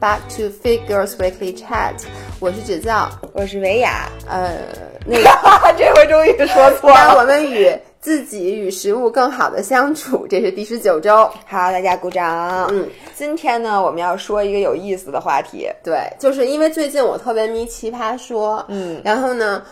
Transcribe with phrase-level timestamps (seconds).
[0.00, 1.94] back to Figures Weekly Chat，
[2.38, 4.08] 我是芷教，我是维雅。
[4.26, 4.56] 呃，
[5.04, 5.30] 那个
[5.76, 7.24] 这回终于说错让我。
[7.24, 7.70] 们与
[8.00, 11.30] 自己与食物更好的相处，这是第十九周。
[11.46, 12.66] 好，大家鼓掌。
[12.70, 15.68] 嗯，今天呢，我们要说一个有意思的话题。
[15.84, 19.62] 对，就是因为最近我特别迷奇葩说，嗯，然后呢，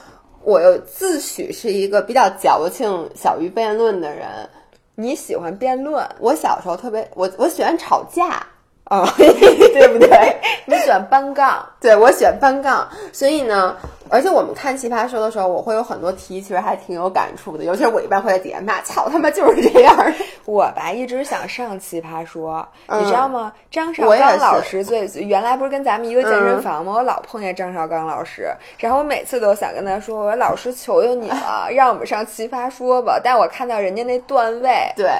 [0.43, 4.27] 我又自诩是一个比较矫情、小于辩论的人。
[4.95, 8.47] 你喜欢辩论我小时候特别，我我喜欢吵架，
[8.89, 10.37] 啊， 对不对？
[10.67, 11.65] 你喜欢搬杠。
[11.81, 13.77] 对我喜欢搬杠，所以呢，
[14.11, 17.65] 而且我们看奇葩说的时候，我会有很多题，其实还挺有感触的。
[17.65, 19.95] 尤其是我一般会在底下骂：“操他妈就是这样。
[20.45, 23.53] 我吧，一直想上奇葩说，嗯你知道吗？
[23.71, 26.93] 张绍刚老师最原来不是跟咱们一个健身嗯房吗？
[26.97, 35.11] 我老碰见张绍刚老师，然后我每次都想跟他说：“我说老师，求求你了，让我们上奇葩说吧。”但我看到人家那段位，对，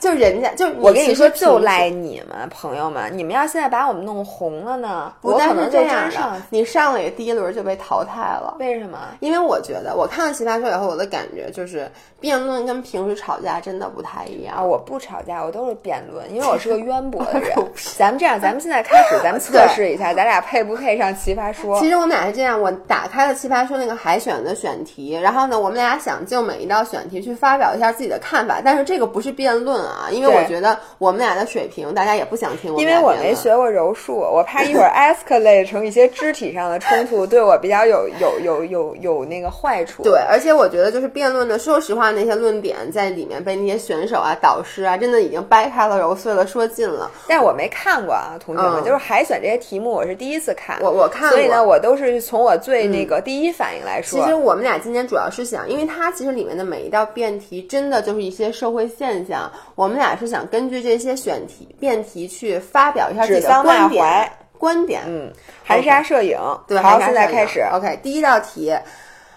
[0.00, 8.56] 就人家，就我跟你说，就赖你们朋友们，你们要现在把我们弄红了呢，不但我可能就是这样的。，你上了也第一轮就被淘汰了。
[8.58, 8.98] 为什么？
[9.20, 14.56] 因为我觉得，我看了奇葩说以后，我的感觉就是辩论跟平时吵架真的不太一样。
[14.56, 17.54] 啊，我不吵架，我都是辩论，因为我是个渊博 的人。
[17.98, 21.78] 咱们这样，咱们现在开始，咱们 测试一下，咱俩配不配上奇葩说？
[21.78, 40.02] 其实我们俩是这样，我打开了奇葩说那个海选的选题，然后呢，我们俩想就每一道选题去发表一下自己的看法，但是这个不是辩论啊，因为我觉得我们俩的水平，大家也不想听我们因为我没学过柔术，我怕一会儿 escalate 成一些肢体上的冲突，对我比较有有有有有那个坏处。
[40.02, 47.10] 对，而且我觉得就是辩论的，说实话，那些论点在里面被那些选手啊、导师啊，真的已经掰开了揉碎了说尽了。
[47.26, 50.78] 但是我没看过啊，同学们，嗯就是海选这些题目，我是第一次看。
[50.80, 54.20] 我我看所以呢，我都是从我最那个第一反应来说。
[54.20, 59.50] 其实我们俩今天主要是想，因为它其实里面的每一道辩题真的就是一些社会现象，
[59.80, 64.30] 我们俩是想根据这些选题辩题去发表一下自己的观点。
[64.58, 65.32] 观点，嗯，
[65.64, 66.38] 含沙射影。
[66.68, 67.64] 对，好，现在开始。
[67.72, 68.76] OK，第一道题。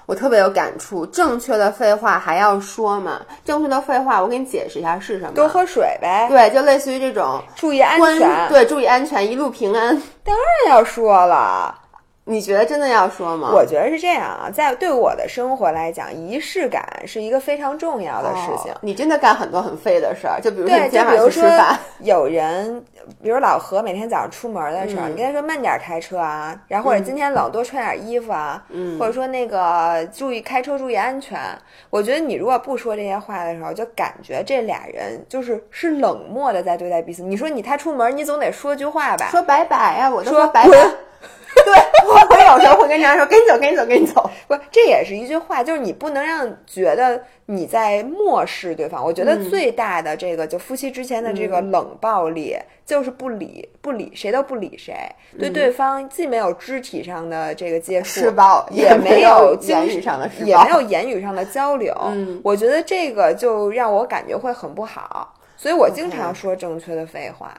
[0.05, 3.21] 我特别有感触，正确的废话还要说吗？
[3.45, 5.31] 正确的废话，我给你解释一下是什么。
[5.31, 9.95] 多喝水呗，对，就类似于这种注意安全。，对，注意安全，一路平安。
[10.25, 11.73] 当然要说了。
[12.25, 13.51] 你觉得真的要说吗？
[13.53, 18.71] 我觉得是这样啊，在对我的生活来讲，仪式感是一个非常重要的事情。
[18.71, 22.83] 哦你真的干很多很废的事儿，就比如说对，你今天晚就比如说上吃饭， 有人，
[23.21, 31.39] 比如老何每天早上出门的时候，嗯你跟他说慢点开车啊，然后或者今天冷多穿点衣服啊，嗯或者说那个注意开车注意安全。
[31.89, 37.21] 我觉得你如果不说这些话的时候，就感觉这俩人就是是冷漠的在对待彼此。
[37.21, 39.27] 你说你他出门，你总得说句话吧？
[39.29, 40.77] 说拜拜呀、我都说拜拜。
[41.55, 41.73] 滚对，
[42.07, 44.29] 我我有时候会跟人家说，跟你走，跟你走，跟你走。
[44.47, 49.03] 不，这也是一句话，就是你不能让觉得你在漠视对方。
[49.03, 54.95] 我觉得嗯最大的这个，就夫妻之间的这个冷暴力，就是不理不理谁都不理谁，
[55.39, 61.95] 对对方既没有肢体上的这个接触，施暴也没有言精语上的施暴也没有言语上的交流。
[62.07, 67.53] 嗯我觉得这个就让我感觉会很不好，所以我经常说正确的废话。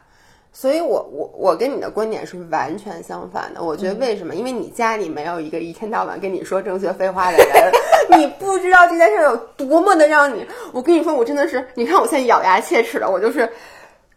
[0.57, 3.61] 所以我我我跟你的观点是完全相反的。
[3.61, 4.37] 我觉得为什么？
[4.37, 7.73] 因为你家里没有一个一天到晚跟你说正确废话的人，
[8.17, 10.47] 你不知道这件事有多么的让你。
[10.73, 13.53] 我跟你说，我真的是，你看我现在咬牙切齿的，我就是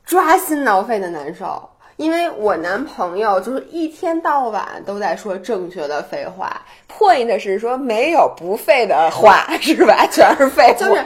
[0.05, 1.67] 抓心挠肺的难受。
[1.97, 10.05] 因为我男朋友就是一天到晚都在说正确的废话，point 是说没有不废的话 是吧？
[10.11, 10.73] 全是废话。
[10.73, 11.03] 就是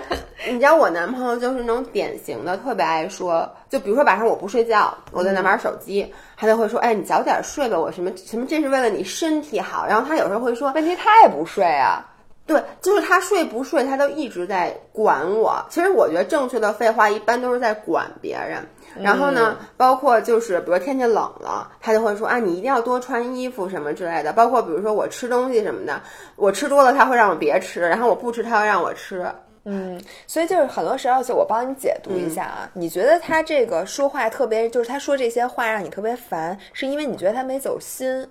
[0.50, 9.86] 你知道我男朋友就是那种典型的特别爱说，就比如说晚上我不睡觉，我在那玩手机，他就会说，哎，你早点睡吧，我什么什么，这是为了你身体好。
[9.88, 12.06] 然后他有时候会说，问题他也不睡啊。
[12.52, 15.64] 对，就是他睡不睡，他都一直在管我。
[15.70, 18.62] 其实我觉得正确的废话一般都是在管别人。
[19.00, 24.34] 然后呢，包括就是比如天气冷了，他就会说啊，你一定要多穿衣服什么之类的。
[24.34, 26.02] 包括比如说我吃东西什么的，
[26.36, 29.26] 我吃多了他会让我别吃，然后我不吃他会让我吃。
[29.64, 32.70] 嗯，所以就是很多时候，就我帮你解读一下啊。
[32.74, 38.28] 你觉得他这个说话特别，就是他说这些话让你特别烦，是因为你觉得他没走心，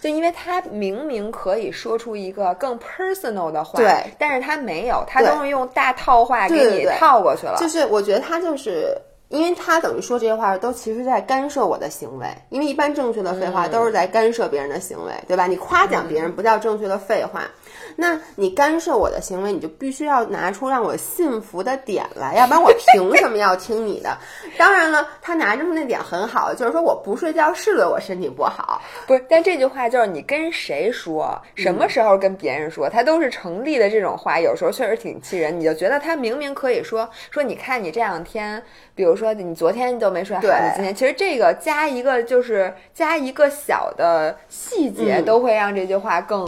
[0.00, 7.56] 就因为他明明可以说出一个更 personal 的话，对，但是他没有，他都是用大套话给你套过去了。
[7.58, 8.96] 就是我觉得他就是。
[9.32, 15.46] 因为他等于说这些话都其实在干涉我的行为，因为一般正确的废话都是在干涉别人的行为，对吧？
[15.46, 17.44] 你夸奖别人不叫正确的废话，
[17.96, 24.18] 那你干涉我的行为，你就必须要拿出让我信服的点来，要不然我凭什么要听你的？
[24.58, 33.92] 当然了，他拿出那点很好，就是说我不睡觉是对我身体不好，不是，但这句话就是你跟谁说，什么时候跟别人说，他都是成立的。
[33.92, 38.62] 这种话有时候确实挺气人，你就觉得他明明可以说说，你看你这两天，
[38.94, 39.32] 比如说。
[39.34, 40.50] 你昨天都没睡好，对。
[40.50, 45.24] 你今天其实这个加一个就是加一个小的细节，嗯。
[45.24, 46.44] 都会让这句话更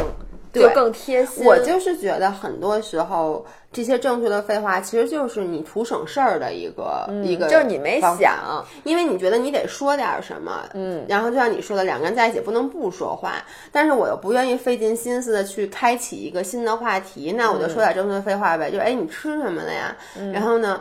[0.52, 1.44] 就对更贴心。
[1.44, 13.42] 我就是觉得很多时候这些正确的废话，其实就是你图省事儿的一个、一个，嗯就是你没想，因为你觉得你得说点什么，嗯，然后就像你说的，两个人在一起不能不说话，
[13.72, 19.96] 但是我又不愿意费尽心思的去开启一个新的话题，那我就说点正确的废话呗，就哎你吃什么了呀？
[20.32, 20.80] 然后呢，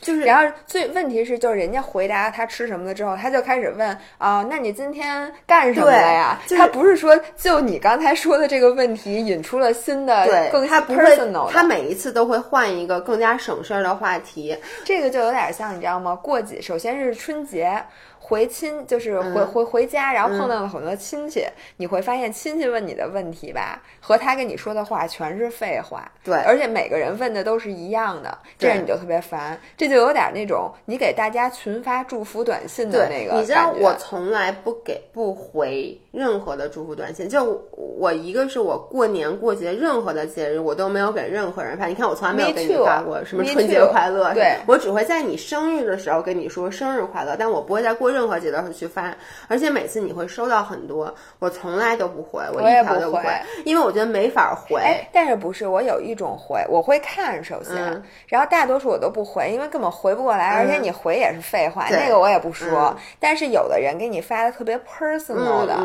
[0.00, 6.38] 就是然后最问题是，就是人家回答他吃什么了之后，他就开始问啊、那你今天干什么了呀？
[6.46, 11.18] 就是他不是说就你刚才说的这个问题引出了新的对更他不会
[11.50, 16.14] 他每一次都会换一个更加省事儿的话题，这个就有点像你知道吗？
[16.14, 17.82] 过节首先是春节。
[18.26, 19.46] 回亲就是回、嗯。
[19.46, 21.44] 回回家，然后碰到了很多亲戚，
[21.76, 26.10] 你会发现亲戚问你的问题吧，和他跟你说的话全是废话。
[26.24, 26.36] 对。
[26.46, 29.58] 而且每个人问的都是一样的，这样你就特别烦。
[29.76, 37.62] 这就有点那种你给大家群发祝福短信的那，个你知道我从来不给不回任何的祝福短信，就
[37.98, 44.56] 我一个是我过年过节任何的节日我都没有给任何人发，你看我从来没有给你发过什么春节快乐，对。
[44.66, 49.12] 我只会在你生日的时候跟你说生日快乐，但我不会在过任何节的时候去发，
[49.48, 54.80] 而且每次你会收到很多，我从来都不回，我一条都不回回，因为我觉得没法回。
[54.80, 62.94] 哎，但是不是我有一种回，我会看首先，嗯然后大多数我都不回，因为根本回不过来，而且你回也是废话，对那个我也不说。
[62.96, 65.76] 嗯但是有的人给你发的特别 personal 的。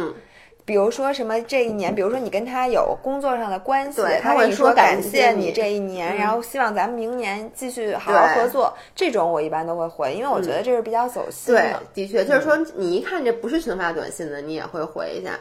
[0.69, 15.31] 比如说什么这一年，比如说你跟他有工作上的关系，对他会说感感谢你你这一年，嗯然后希望咱们明年继续好好合作，这种我一般都会回，因为我觉得这是比较走心对的。，的确，就是说你一看这不是群发短信的，你也会回一下。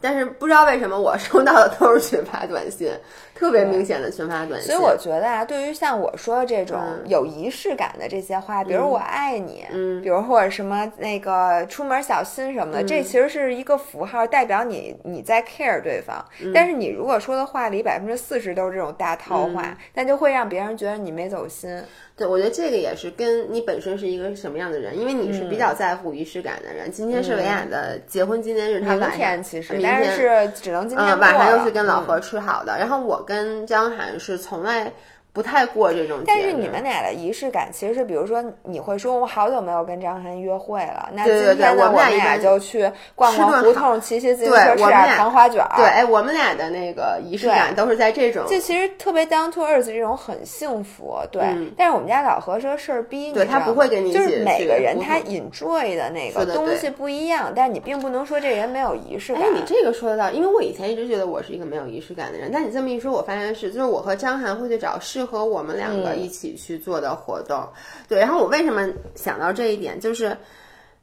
[0.00, 2.90] 但是不知道为什么我收到的都是群发短信，
[3.38, 4.68] 特别明显的群发短信。
[4.70, 7.04] 所以我觉得啊，对于像我说这种嗯。
[7.06, 10.02] 有仪式感的这些话，比如“我爱你”，嗯。
[10.02, 16.22] 比如或者什么那个出门小心什么的，这其实是一个符号，代表你你在 care 对方。
[16.42, 16.50] 嗯。
[16.52, 19.76] 但是你如果说的话里百分之四十都是这种大套话，嗯。
[19.94, 21.80] 那就会让别人觉得你没走心。
[22.18, 26.90] 对，我觉得这个也是跟你本身是一个什么样的人，因为你是比较在乎仪式感的人。
[26.90, 32.76] 今天是维雅的结婚纪念日，他明晚上天其实，明但天是只能今天嗯，晚上又是跟老嗯何吃好的。
[32.76, 34.92] 然后我跟江涵是从来
[35.38, 45.76] 不太过这种，但是你们俩的仪式感其实是，比如说你会说，我好久没有跟张涵约会了，那今天呢，我们俩就去逛逛胡同，骑骑自行车，吃点糖花卷儿。
[45.76, 48.44] 对，哎，我们俩的那个仪式感都是在这种。
[48.48, 51.40] 这其实特别 down to earth 这种很幸福，对。
[51.42, 59.44] 嗯但是我们家老何说事儿逼，对他不会跟你就是每个人他 enjoy 的那个东西不一样，但你并不能说这人没有仪式感。
[59.44, 67.62] 哎，你这个说得到，因为我以前一直觉得我是一个没有仪式感的人，但你这么一说，我发现是，就是我和张涵会去找适合我们两个嗯一起去做的活动。
[68.08, 70.34] 对，然后我为什么想到这一点，就是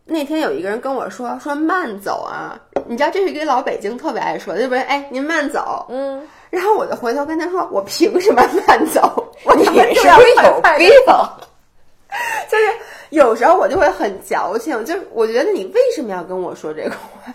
[0.04, 4.81] 那天有一个人跟我说说慢走啊，你知道这是一个老北京特别爱说的，就不是？
[4.81, 5.86] 哎，您慢走。
[5.89, 9.31] 嗯， 然后我就回头跟他说，我凭什么慢走？
[9.44, 10.89] 我你他妈是就要不是有病？
[12.50, 12.63] 就是
[13.10, 17.33] 有时候我就会很矫情，就是我觉得你为什么要跟我说这个话？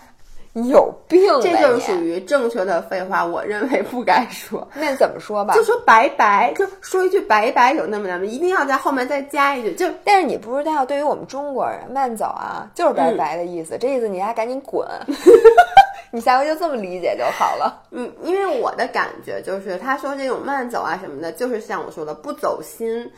[0.53, 4.67] 你有病吧这就是属于正确的废话，我认为不该说。
[4.75, 5.63] 那怎么说吧就？
[5.63, 13.77] 说拜拜，就说一句拜拜有那么难吗，一定要在后面再加一句，就但是你不知道，对于我们中国人，慢走啊，就是拜拜的意思。
[13.77, 14.85] 这意思你还赶紧滚，
[16.11, 17.83] 你下回就这么理解就好了。
[17.91, 23.09] 嗯，因为我的感觉就是，他说这种慢走啊什么的，就是像我说的不走心，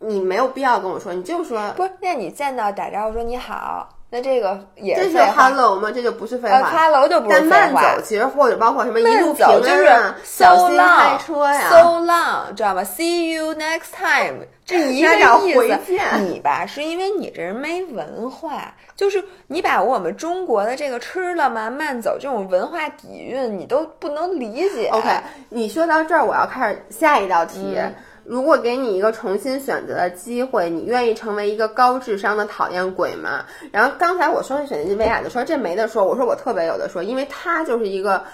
[0.00, 5.50] 你没有必要跟我说，你就说不是，那你见到打招呼说你好，那这个也这是是废话。
[5.50, 5.90] hello 吗？
[5.92, 6.70] 这就不是废呃话。
[6.70, 8.00] 哈喽就不是废话慢走。
[8.04, 11.68] 其实或者包括什么一路平走就是安啊，小心开车呀。
[11.68, 15.08] so long，知道吧？See you next time，这一 个
[15.44, 15.98] 意思。
[16.20, 24.90] 你吧，是因为你这人没文化，就是你把我们中国的这个吃了吗、慢走这种文化底蕴，你都不能理解。
[24.92, 25.08] OK，
[25.48, 27.74] 你说到这儿，我要开始下一道题。
[27.76, 27.92] 嗯
[28.26, 33.44] 如果给你一个重新选择的机会，你愿意成为一个高智商的讨厌鬼吗？
[33.72, 38.24] 然后刚才我说那选择题，薇娅就说这没得说，我说我特别有的说，因为他就是一个。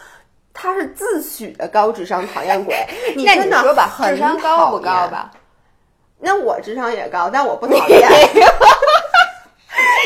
[0.52, 2.74] 他是自诩的高智商讨厌鬼，
[3.16, 5.06] 你那真的你说吧，智商高不高？
[5.06, 5.30] 吧？
[6.18, 8.00] 那我智商也高，但我不讨厌。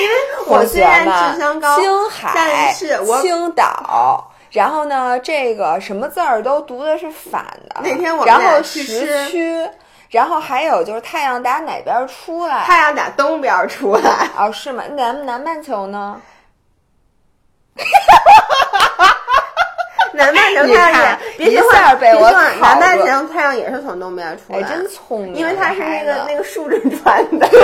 [0.01, 0.15] 因为
[0.47, 4.31] 我虽然智商高，青海、但是我青岛。
[4.55, 7.81] 然后呢，这个什么字儿都读的是反的。
[7.83, 9.69] 那天我们然后时吃区，
[10.11, 12.63] 然后还有就是太阳打哪边出来？
[12.65, 14.85] 太阳打东边出来，哦，是吗？
[14.93, 16.21] 南南半球呢？
[20.13, 27.49] 南半球你太阳别一下被我别说话考过南半球太阳也是从东边出来，哎，真聪明，因为它是那个那个竖着转的。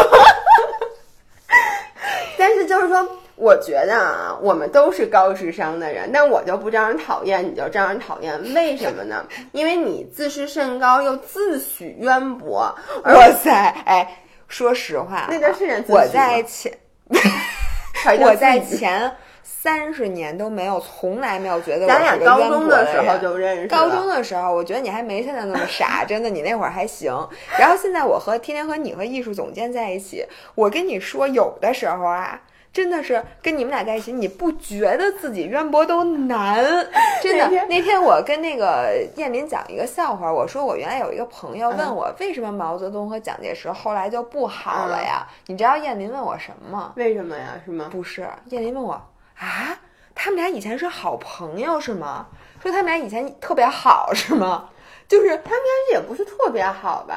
[2.37, 3.07] 但是就是说，
[3.41, 9.27] 我觉得啊，我们都是高智商的人，但我就不招人讨厌，你就招人讨厌，为什么呢？
[9.53, 12.75] 因为你自视甚高又自诩渊博。
[13.05, 13.51] 哇塞，
[13.87, 16.71] 哎，说实话，那叫是人我在前，
[18.21, 19.11] 我在前
[19.43, 23.19] 三十年都没有，从来没有觉得咱俩高我是个渊中的时候。
[23.19, 27.11] 就认识，高中的时候，我觉得你还没现在那么傻，真的，你那会儿还行。
[27.59, 32.41] 然后现在我和天天和你和艺术总监在一起，我跟你说，有的时候啊，
[32.73, 36.65] 真的是跟你们俩在一起，你不觉得自己渊博都难，
[37.23, 38.01] 真的那天。
[38.01, 45.27] 我跟那个燕林讲一个笑话，我说我原来有一个朋友问我，为什么毛泽东和蒋介石后来就不好了呀？
[45.47, 46.93] 你知道燕林问我什么吗？
[46.97, 47.61] 为什么呀？
[47.65, 47.89] 是吗？
[47.91, 48.93] 不是，燕林问我
[49.39, 49.77] 啊，
[50.15, 52.27] 他们俩以前是好朋友是吗？
[52.63, 54.69] 说他们俩以前特别好是吗？
[55.11, 57.17] 就是他们家也不是特别好吧？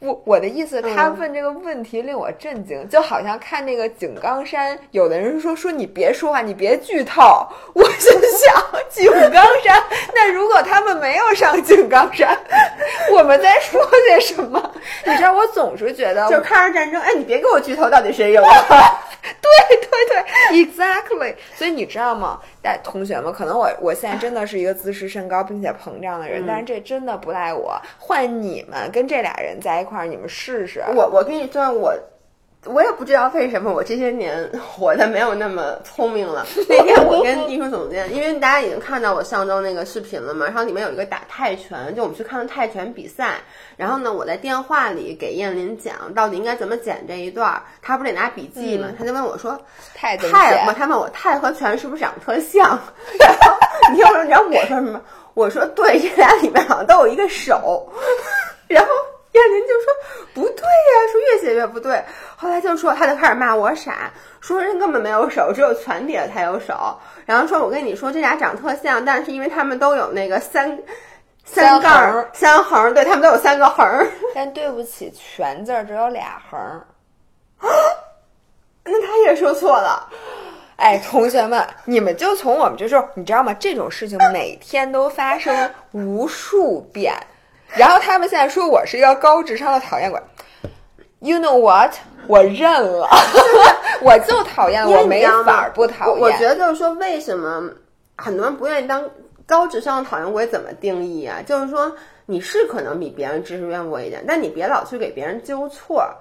[0.00, 9.82] 我我的意思，嗯他问这个问题令我震惊，就好像看那个井冈山，有的人说说你别说话，你别剧透， 我心想井冈山，
[10.14, 12.38] 那如果他们没有上井冈山，
[13.12, 14.74] 我们在说些什么？
[15.04, 18.48] 你知道，我总是觉得就抗日战争，哎，你别给我剧透到底谁赢了。
[19.40, 21.34] 对对对，exactly。
[21.54, 22.38] 所以你知道吗？
[22.62, 27.80] 但同学们，可能我我现在真的是一个自视甚高并且膨胀的人，嗯但是这真的不赖我。
[27.98, 30.84] 换你们跟这俩人在一块儿，你们试试。
[30.94, 31.94] 我我跟你说，我
[32.66, 36.46] 我也不知道为什么我这些年活的没有那么聪明了。
[36.68, 43.34] 那天我跟艺术总监，因为大家已经看到我上周那个视频了嘛，然后里面有一个打泰拳，就我们去看了泰拳比赛。
[43.76, 49.60] 然后呢，我在电话里给燕林讲到底应该怎么剪这一段儿，他不是得拿笔记嘛，他就问我说
[49.94, 52.78] 泰泰嘛，他问我泰和拳是不是长得特像？
[53.18, 53.56] 然后
[53.92, 55.00] 你听我说，你知道我说什么？
[55.34, 57.92] 我说对，这俩里面好像都有一个手。
[58.68, 58.90] 然后
[59.34, 59.94] 燕林就说
[60.32, 62.02] 不对呀、说越写越不对。
[62.36, 64.10] 后来就说他就开始骂我傻，
[64.40, 66.98] 说人根本没有手，只有拳底下才有手。
[67.26, 70.78] 然后说我跟你说这俩长特像，但是因为他们都有那个三。
[71.46, 76.86] 三杠三横对他们都有三个横儿，但对不起，全字儿只有俩横儿。
[78.82, 80.08] 那他也说错了。
[80.76, 83.52] 哎，同学们，你们就从我们这时候，你知道吗？
[83.60, 87.14] 这种事情每天都发生无数遍。
[87.76, 90.20] 然后他们现在说我是一个高智商的讨厌鬼。
[91.20, 91.94] You know what？
[92.26, 93.08] 我认了，
[94.00, 96.20] 我就讨厌，我没法儿不讨厌。
[96.20, 97.70] 我我觉得就是说，为什么
[98.16, 99.02] 很多人不愿意当
[99.46, 100.46] 高智商的讨厌鬼？
[100.46, 101.42] 怎么定义啊？
[101.46, 101.94] 就是说，
[102.26, 106.16] 你是可能比别人知识渊博一点，但你别老去给别人纠错儿。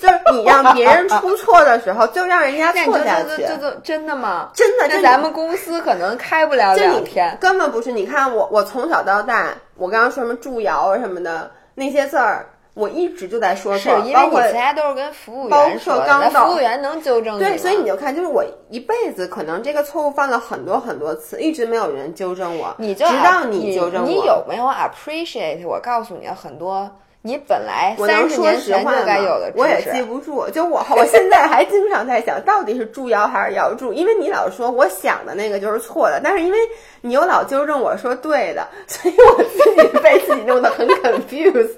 [0.00, 3.46] 就是你让别人出错的时候，就让人家错下去。
[3.82, 4.48] 真的吗？
[4.54, 7.36] 真的，就咱们公司可能开不了两天。
[7.38, 7.90] 根本不是。
[7.90, 24.08] 你看我，我从小到大，我刚刚说什么祝谣啊什么的那些字儿，我一直就在说错，是因为包括你其他都是跟服务员说的，括刚到服务员能纠正你对，所以你就看，就是我一辈子可能这个错误犯了很多很多次，一直没有人纠正我，你就直到你纠正我。
[24.08, 25.66] 你有没有 appreciate？
[25.66, 26.88] 我告诉你很多，
[27.22, 29.60] 你本来我能三十年说实话前就该吗有的知识。
[29.60, 30.48] 我也记不住。
[30.50, 33.92] 就我，我现在还经常在想，到底是助摇还是摇住？
[33.92, 36.58] 因为你老说我想的那个就是错的，但是因为
[37.02, 41.76] 你又老纠正我说对的，所以我自己被自己弄得很 confused。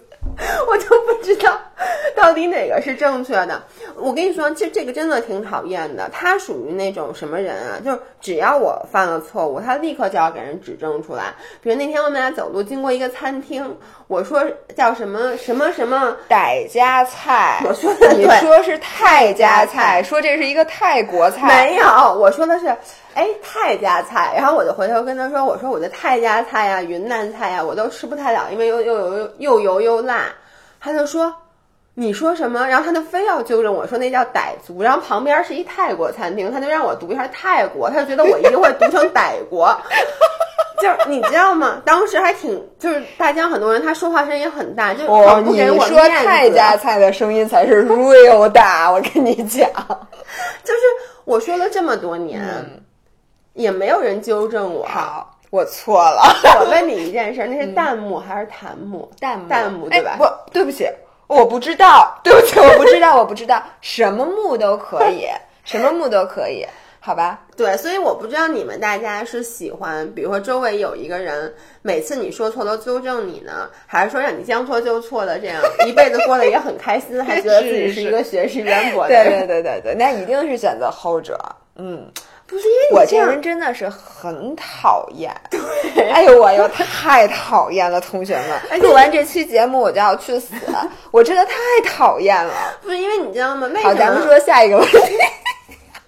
[0.68, 1.60] 我就不知道
[2.16, 3.62] 到底哪个是正确的。
[3.96, 6.08] 我跟你说，其实这个真的挺讨厌的。
[6.12, 7.78] 他属于那种什么人啊？
[7.84, 11.34] 就是只要我犯了错误，他立刻就要给人指正出来。
[11.60, 13.76] 比如那天我们俩走路经过一个餐厅，
[14.08, 14.44] 我说
[14.76, 16.16] 叫什么什么什么。
[16.28, 21.84] 傣家菜，我说的你说是泰家菜 说这是一个泰国菜，没有，
[22.18, 22.68] 我说的是，
[23.14, 24.32] 哎，泰家菜。
[24.36, 30.26] 然后我就回头跟他说，我说我的泰家菜呀、云南菜呀，我都吃不太了，因为又又油又油又辣。
[30.80, 31.32] 他就说。
[31.94, 32.66] 你说什么？
[32.66, 39.76] 然后他就非要纠正我说那叫傣族，然后旁边是一泰国餐厅，他就让我读一下泰国，他就觉得我一定会读成傣国。
[40.80, 41.80] 就是你知道吗？
[41.84, 49.68] 当时还挺，就是大江很多人，他说话声音很大，就哦，很不给我面说泰家菜的声音才是 real 大，我跟你讲。
[50.64, 50.80] 就是
[51.24, 52.42] 我说了这么多年，
[53.52, 54.84] 也没有人纠正我。
[54.86, 56.22] 好，我错了。
[56.58, 59.08] 我问你一件事，那是弹幕还是弹幕？
[59.20, 60.88] 弹幕，弹幕对吧哎不，对不起，
[61.32, 65.26] 我不知道， 对不起， 我不知道，我不知道，什么木都可以，
[65.64, 66.66] 什么木都可以，
[67.00, 67.40] 好吧？
[67.56, 79.46] 对，所以我不知道你们大家是喜欢，比如说周围有一个人，每次你说错都纠正你呢，还是说让你将错就错的这样一辈子过得也很开心，还觉得自己是是一个学识渊博的对人？
[79.46, 81.38] 对对对对，那一定是选择后者。
[81.76, 82.06] 嗯，
[82.52, 90.54] 不是因为我这人真的是很讨厌，对哎呦我又太讨厌了，同学们，录完这期节目我就要去死，
[91.10, 91.54] 我真的太
[91.88, 92.52] 讨厌了。
[92.82, 93.66] 不是因为你知道吗？
[93.68, 93.98] 为好，什么？
[93.98, 94.98] 咱们说下一个问题。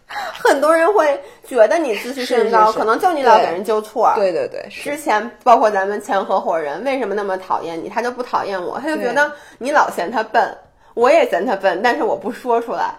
[0.44, 4.12] 很多人会觉得你自视甚高，可能就你老给人纠错。
[4.14, 10.54] 对对对，之前包括咱们前合伙人为什么那么讨厌你，他就不讨厌我，他就觉得你老嫌他笨，
[10.92, 12.94] 我也嫌他笨，但是我不说出来。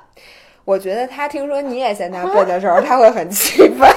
[0.65, 3.89] 我觉得他听说你也嫌他笨的时候，他会很气愤。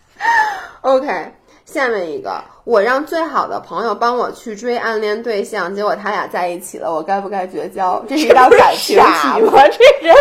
[0.80, 1.32] OK，
[1.66, 8.02] 下面一个，我让最好的朋友帮我去追暗恋对象，结果他俩在一起了，我该不该绝交？
[8.08, 9.62] 这是一道感情题吗？
[9.68, 10.16] 这人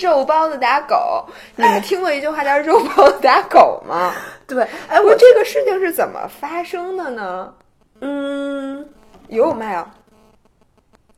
[0.00, 1.24] 肉包子打狗，
[1.56, 4.12] 你们听过一句话叫“肉包子打狗”吗？
[4.46, 7.52] 对，哎，我我这个事情是怎么发生的呢？
[8.00, 8.86] 嗯，
[9.28, 9.86] 有没有？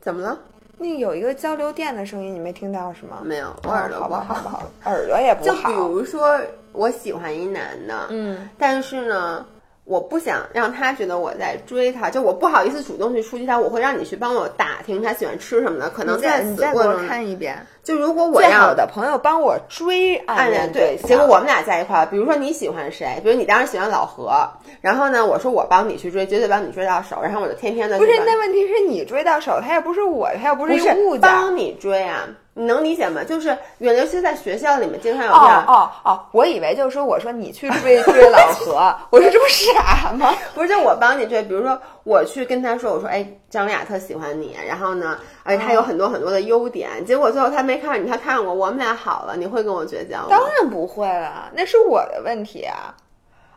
[0.01, 0.39] 怎么了？
[0.79, 3.19] 那有一个交流电的声音，你没听到是吗？
[3.25, 5.75] 没有，我耳朵不好耳朵也不好就比。
[5.75, 6.39] 如说，
[6.73, 9.45] 我喜欢一男的，嗯，但是呢，
[9.85, 15.91] 我不想让他觉得我在追他，就我不好意思主动去出击他，我会让你去帮我打听他喜欢吃什么的。
[15.91, 17.59] 可能在此你再给我看一遍。
[17.89, 24.47] 就如果我让最好的朋友帮我追暗暗恋恋对，象，结果我们俩在一块儿，比如说你喜欢谁，比如你当时喜欢老何，
[24.83, 31.21] 然后呢，我说我帮你去追，绝对帮你追到手，然后我就天天的不是那问题是你追到手，他又不是我，他又不是物是件。
[31.23, 33.25] 帮你追啊，你能理解吗？
[33.25, 40.35] 就是尤其是在学校里面，经常有这哦样，哦哦，我以为就是说，我说你去追追老何， 我说这不傻吗？
[40.55, 45.17] 不是就我帮你追，比如说我去跟他说，我说哎，张丽雅特喜欢你，然后呢，
[45.49, 50.27] 而且他有很多很多的优点，结果最后他没看上你，他看上我，我们俩好了，你会跟我绝交吗？
[50.29, 52.95] 当然不会了，那是我的问题啊。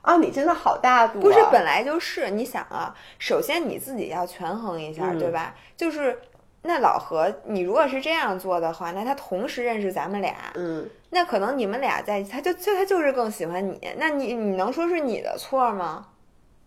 [0.02, 5.54] 啊，你真的好大度、啊，不是本来就是，你想啊，首先你自己要权衡一下，嗯对吧？
[5.78, 6.18] 就是
[6.64, 16.08] 那老何，你如果是这样做的话，那他同时认识咱们俩，嗯，那可能你们俩在一起，他就就他就是更喜欢你，那你你能说是你的错吗？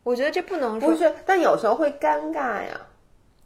[0.04, 2.80] 我觉得这不能说，不是，但有时候会尴尬呀，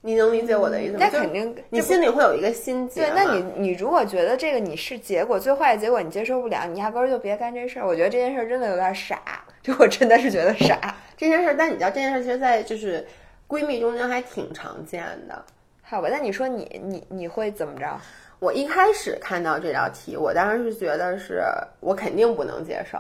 [0.01, 0.99] 你能理解我的意思吗？
[1.01, 7.87] 那肯定你心里会有一个心结对。，那你你如果觉得这个你是结果最坏的结果你接受不了，你压根儿就别干这事儿。
[7.87, 9.21] 我觉得这件事儿真的有点傻，
[9.63, 10.95] 就我真的是觉得傻。
[11.17, 13.05] 这件事儿，但你知道这件事儿，其实，在就是
[13.49, 15.45] 闺蜜中间还挺常见的。
[15.83, 18.01] 好吧，那你说你你你会怎么着？
[18.39, 21.43] 我一开始看到这道题，我当时是觉得是
[21.81, 22.99] 我肯定不能接受，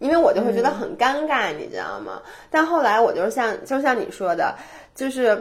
[0.00, 2.20] 因为我就会觉得很尴尬，你知道吗？
[2.50, 4.56] 但后来我就是像就像你说的，
[4.92, 5.40] 就是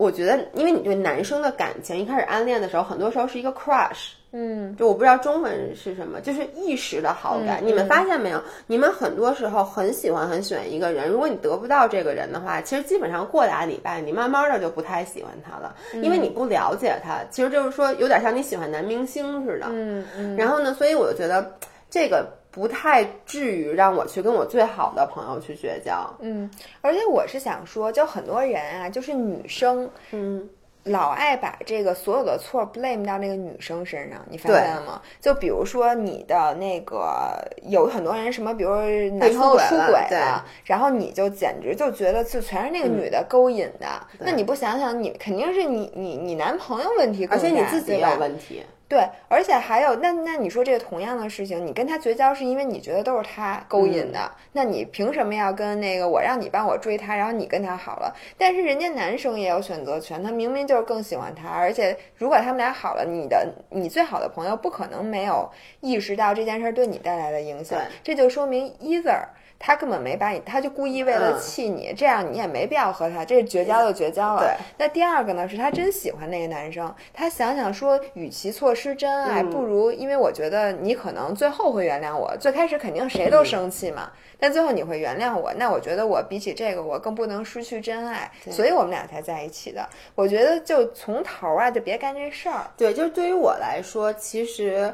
[0.00, 7.60] 我觉得，因为你对男生的感情一开始暗恋的时候，很多时候是一个 crush，嗯，就我不知道中文是什么，就是一时的好感。
[7.60, 8.42] 嗯你们发现没有？
[8.66, 17.18] 你们很多时候很喜欢很喜欢一个人，如果你得不到这个人的话，其实基本上过俩礼拜，你慢慢的就不太喜欢他了，嗯因为你不了解他。
[17.30, 19.66] 其实就是说，有点像你喜欢男明星似的。
[19.68, 21.52] 嗯嗯，然后呢，所以我就觉得
[21.90, 26.08] 这个不太至于让我去跟我最好的朋友去绝交。
[26.20, 26.50] 嗯，
[26.80, 30.48] 而且我是想说，就很多人啊，就是女生嗯，
[30.84, 35.02] 老爱把这个所有的错 blame 到那个女生身上，你发现了吗？
[35.20, 37.36] 就比如说你的那个
[37.68, 38.70] 有很多人什么，比如
[39.18, 43.86] 男朋友出出轨了然后你就简直就觉得就全是那个女的勾引的。
[44.18, 48.62] 那你不想想，你肯定是你你你男朋友问题而且你自己有问题。
[48.90, 58.12] 对，而且还有，那那你说这个同样的事情，你跟他绝交是因为你觉得都是他勾引的，嗯那你凭什么要跟那个我让你帮我追他，然后你跟他好了？
[58.36, 65.48] 但是人家男生也有选择权，他明明就是更喜欢他，而且如果他们俩好了，你的你最好的朋友不可能没有
[65.78, 69.20] 意识到这件事儿对你带来的影响，这就说明 either。
[69.62, 74.40] 他根本没把你，他就故意为了嗯气你，这样你也没必要和他，这是绝交就绝交了。
[74.40, 89.86] 对那第二个呢，是他真喜欢那个男生，他想想说，与其错失真爱，嗯不如因为我觉得你可能最后会原谅我，最开始肯定谁嗯都生气嘛，但最后你会原谅我，那我觉得我比起这个，我更不能失去真爱，所以我们俩才在一起的。
[90.14, 92.62] 我觉得就从头啊，就别干这事儿。
[92.78, 94.90] 对，就是对于我来说，其实，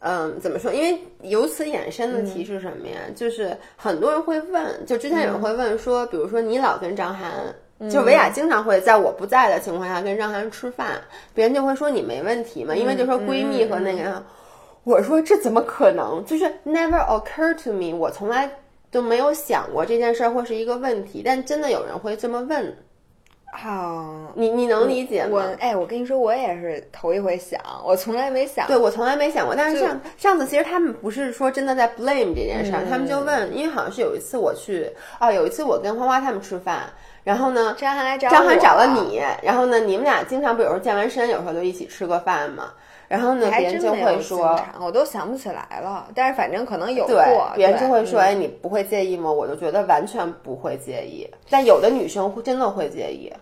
[0.00, 0.72] 嗯，怎么说？
[0.72, 3.00] 因为由此衍生的题是什么呀？
[3.14, 7.30] 就是很多人会问，就之前有人会问说，比如说你老跟张涵。
[7.88, 11.00] 就维亚经常会在我不在的情况下跟张涵吃饭，
[11.32, 14.20] 别人就会说你没问题嘛，因为就说闺蜜和那个，
[14.82, 16.20] 我说这怎么可能？
[16.24, 18.50] 就是 never occur to me，我从来
[18.90, 22.76] 都没有想过这件事儿会是一个问题，但真的有人会这么问，
[23.50, 25.30] 好，你你能理解吗？
[25.32, 28.66] 我哎，我跟你说，我也是头一回想，我从来没想。
[28.66, 29.54] 对，我从来没想过。
[29.56, 36.84] 但是上上次其实他们不是说真的在 blame 这件事儿，嗯他们就问，因为好像是有一次我去，哦，有一次我跟花花他们吃饭，
[37.24, 42.72] 然后呢，张涵来找张涵找了你，然后呢，你们俩经常不有时候健完身，有时候就一起吃个饭嘛。
[43.08, 46.06] 然后呢，还别人就会说，我都想不起来了。
[46.14, 49.32] 但是反正可能有对过，，别人就会说，哎，你不会介意吗？
[49.32, 53.32] 我就觉得完全不会介意，但有的女生会真的会介意。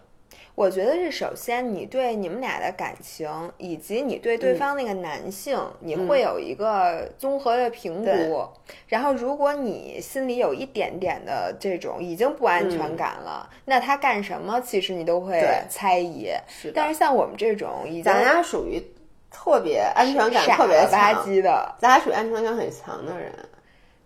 [0.54, 8.48] 我觉得是首先你对你们俩的感情，以及你对对方那个男性，你会有一个综合的评估。
[8.86, 16.30] 然后，如果你心里有一点点的这种已经不安全感了，那他干什么，其实你都会猜疑。
[16.48, 18.82] 是，但是像我们这种，咱俩属于
[19.36, 23.32] 特别安全感特别吧唧的，咱俩属于安全感很强的人。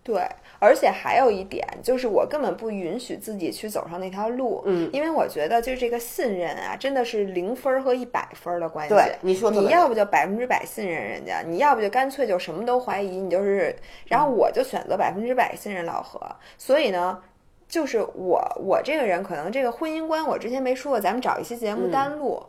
[0.03, 0.21] 对。
[0.63, 8.93] 而且还有一点，就是我根本不允许自己去走上那条路，嗯，因为我觉得就是这个信任啊，真的是零分和一百分的关系。
[8.93, 16.21] 对，你说你要不就百分之百信任人家，你要不就干脆就什么都怀疑，你就是，然后我就选择百分之百信任老何。
[16.59, 17.19] 所以呢，
[17.67, 22.39] 就是我我这个人可能这个婚姻观，我之前没说过，咱们找一期节目单录。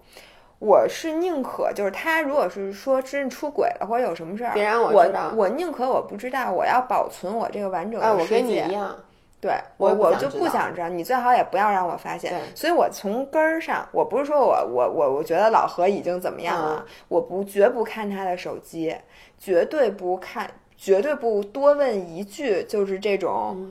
[0.65, 5.33] 我是宁可就是他，如果是说真出轨了或者有什么事儿，别让我知道。
[5.35, 8.23] 我宁可我不知道，我要保存我这个完整的世界。
[8.23, 8.97] 我跟你一样，
[9.41, 12.41] 对我我就不想知道，你最好也不要让我发现。
[12.55, 18.95] 所以我从根儿上，我不是说我我我我觉得老何已经怎么样了，我不绝不看他的手机，
[19.37, 23.69] 绝对不看，绝对不多问一句，就是这种。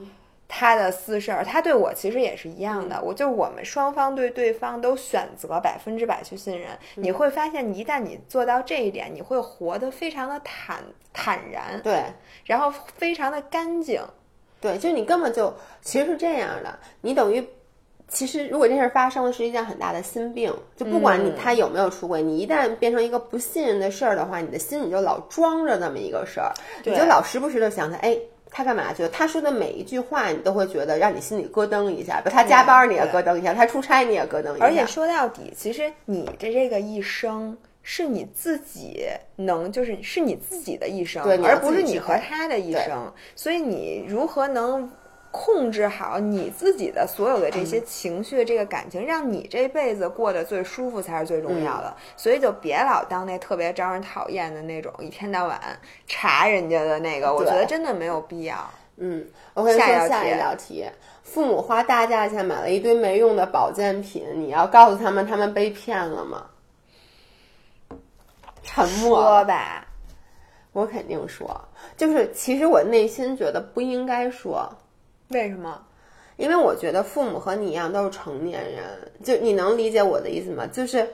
[0.54, 3.02] 他的私事儿，他对我其实也是一样的。
[3.02, 6.68] 我就是我们双方对对方都选择百分之百去信任。
[6.96, 10.84] 你会发现，一旦你做到这一点，你会活得非常的坦
[11.14, 12.04] 坦然，对，
[12.44, 14.02] 然后非常的干净，
[14.60, 16.78] 对，就你根本就其实是这样的。
[17.00, 17.42] 你等于
[18.10, 26.52] 其实如果这事儿发生了是一件很大的心病，就不管你他有没有出轨，你一旦变成一个不信任的事儿的话，你的心里就老装着那么一个事儿，
[26.84, 28.18] 你就老时不时的想他，哎。
[28.52, 28.94] 他干嘛？
[28.94, 32.22] 去了他说的每一句话，你都会觉得让你心里咯噔一下。
[32.22, 34.66] 他加班你也咯噔一下，他出差你也咯噔一下。
[34.66, 43.12] 而且说到底，其实你的这个一生是你自己能，就是是你自己的一生，而不是你和他的一生。
[43.36, 44.92] 所以你如何能？
[45.32, 51.96] 控制好你自己的所有的这些情绪、这个感情，让你这辈子过得最舒服才是最重要的。
[52.18, 55.60] 所以就别老当那特别招人讨厌的那种，一天到晚
[56.06, 58.70] 查人家的那个，我觉得真的没有必要。
[58.98, 60.86] 嗯，我跟你说下一道题：
[61.24, 66.46] 父母花大价钱买了一堆没用的保健品，你要告诉他们他们被骗了吗？
[68.62, 69.88] 沉默说吧，
[70.74, 71.50] 我肯定说。
[71.98, 74.72] 就是其实我内心觉得不应该说。
[75.32, 75.82] 为什么？
[76.38, 78.84] 因为我觉得父母和你一样都是成年人，
[79.24, 80.66] 就你能理解我的意思吗？
[80.66, 81.08] 就是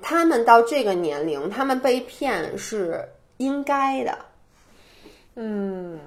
[0.00, 4.18] 他们到这个年龄，他们被骗是应该的。
[5.34, 5.98] 嗯，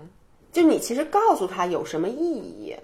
[0.52, 2.76] 就你其实告诉他有什么意义？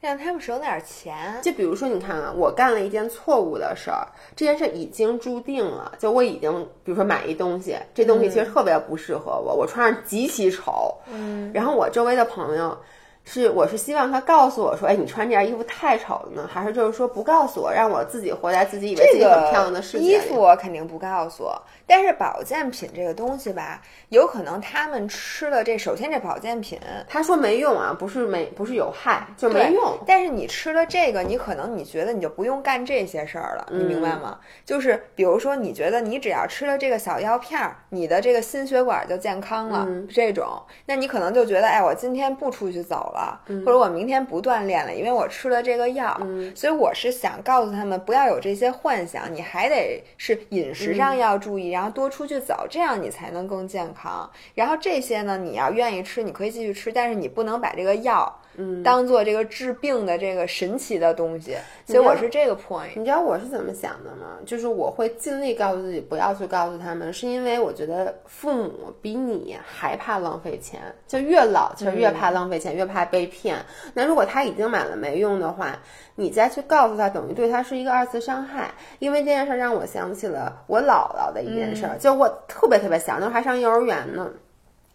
[0.00, 1.40] 让他们省点钱。
[1.42, 5.96] 就比如说，你看啊，我干了一件错误的事儿，这件事已经注定了。
[5.98, 6.52] 就我已经，
[6.84, 10.96] 比如说买一东西，这东西其实特别不适合我，我穿上极其丑。
[11.12, 12.78] 嗯，然后我周围的朋友。
[13.24, 20.12] 是，我是希望他告诉我说，哎，你穿这件衣服太丑了呢，还是就是说不告诉我，让我自己活在自己以为自己很漂亮的世界里？
[20.12, 29.98] 衣服我肯定不告诉我，但是保健品这个东西吧，有可能他们吃了这，首先这保健品，他说没用啊，不是没不是有害就没用。
[30.06, 34.38] 但是你吃了这个，你可能你觉得你就不用干这些事儿了，你明白吗？
[34.64, 43.02] 就是比如说，你觉得你只要吃了这个小药片儿，你的这个心血管就健康了，这种，那你可能就觉得，哎，我今天不出去走。
[43.14, 46.18] 了，或者我明天不锻炼了，因为我吃了这个药，
[46.54, 54.30] 所以我是想告诉他们不要有这些幻想，你还得是饮食上要注意，然后然后多出去走，这样你才能更健康。
[54.54, 58.40] 然后这些呢，你要愿意吃，你可以继续吃，但是你不能把这个药。
[58.56, 62.90] 嗯，当做这个治病的这个神奇的东西，所以我是这个 point。
[62.96, 64.38] 你知道我是怎么想的吗？
[64.44, 73.56] 就是我会尽力告诉自己不要去告诉他们，是因为我觉得父母比你还怕浪费钱，就越老其实越怕浪费钱，越怕被骗。
[73.94, 75.78] 那如果他已经买了没用的话，
[76.14, 78.70] 你再去告诉他，等于对他是一个二次伤害。
[78.98, 84.30] 因为这件事让我想起了我姥姥的一件事，就我特别特别小，那时候还上幼儿园呢。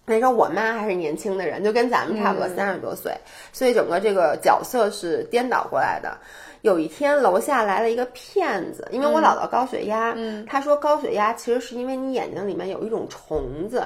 [0.09, 3.13] 那时候我妈还是年轻的人，就跟咱们差不多三十多岁，
[3.51, 6.17] 所以整个这个角色是颠倒过来的。
[6.67, 10.13] 有一天楼下来了一个骗子，因为我姥姥高血压，
[10.45, 13.83] 他说高血压其实是因为你眼睛里面有一种虫子。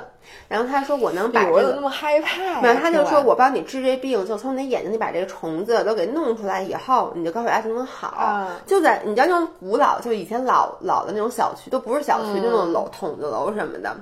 [0.48, 8.48] 然后他说：“我能把这个那么害怕。”没有，他就说我帮你治这病，就从你的眼睛里把这个虫子都给弄出来以后，你的高血压就能好。
[8.66, 13.96] 就在你知道那种古老，就以前老老的那种小区，都不是小区那种楼筒子楼什么的。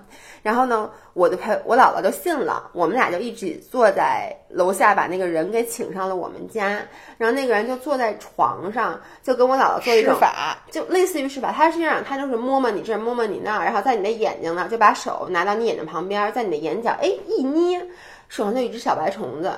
[0.43, 6.79] 然后呢，我就陪我姥姥就信了，我们俩就一起坐在楼下，把那个人给请上了我们家。
[7.19, 11.53] 然后那个人就坐在床上，就跟我姥姥做一种法，就类似于是吧？
[11.55, 16.19] 他实际上，他就是摸摸你这，摸摸你那儿，然后在你的眼睛呢，就把手拿到你眼睛旁边。
[16.19, 17.85] 边在你的眼角，哎，一捏，
[18.29, 19.53] 手上就一只小白虫子。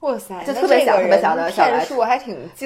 [0.00, 1.84] 哇塞，就特别小特别小的小白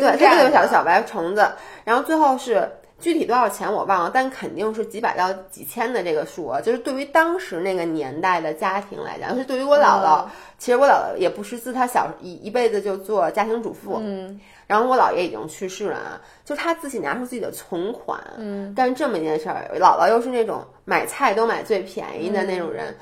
[0.01, 1.49] 对，湛特别小的的小白虫子，
[1.85, 2.69] 然后最后是
[3.01, 22.97] 具体多少钱我忘了，但肯定是几百到几千的这个数额，就是对于当时那个年代的家庭来讲，就是对于我姥姥，嗯其实我姥姥也不识字，她小一一辈子就做家庭主妇，嗯，然后我姥爷已经去世了啊，就她自己拿出自己的存款，嗯，干这么一件事儿，姥姥又是那种买菜都买最便宜的那种人，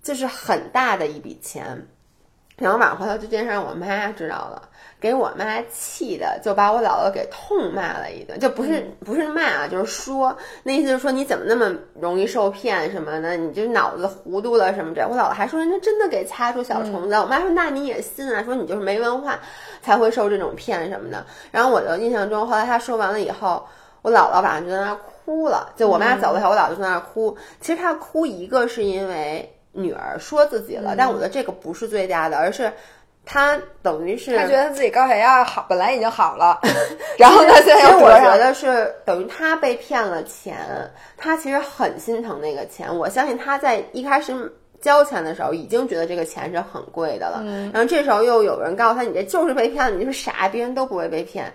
[0.00, 1.88] 就是很大的一笔钱。
[2.56, 4.68] 然后晚上回头这件事让我妈知道了，
[5.02, 15.02] 给我妈气的，就把我姥姥给痛骂了一顿，就不是、不是骂啊，就是说那意思就是说你怎么那么容易受骗什么的，你就脑子糊涂了什么这。
[15.02, 19.36] 我姥姥还说人家真的给擦出小虫子，我妈说那你也信啊，说你就是没文化
[19.82, 21.26] 才会受这种骗什么的。
[21.50, 23.66] 然后我就印象中，后来她说完了以后，
[24.02, 27.36] 我姥姥晚上就在那儿哭了，就我妈走了以后，我姥姥就在那儿哭。
[27.60, 32.70] 其实她哭一个是因为女儿说自己了，但我觉得这个不是最大的，而是
[33.24, 36.60] 她等于是他觉得自己高血压好，本来已经好了，
[37.16, 40.56] 然后呢，现在又我觉又得是等于他被骗了钱，
[41.16, 42.94] 他其实很心疼那个钱。
[42.96, 51.52] 我相信他在一开始交钱的时候已经觉得这个钱是很贵的了，嗯然后这时候又有人告诉他你这就是被骗了，你是傻，别人都不会被骗。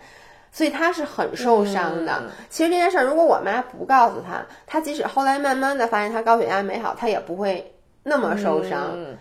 [0.49, 2.13] 所以他是很受伤的。
[2.21, 8.91] 嗯其实这件事儿，如果我妈不告诉他，他即使后来慢慢的发现他高血压没好，他也不会那么受伤。
[8.95, 9.17] 嗯，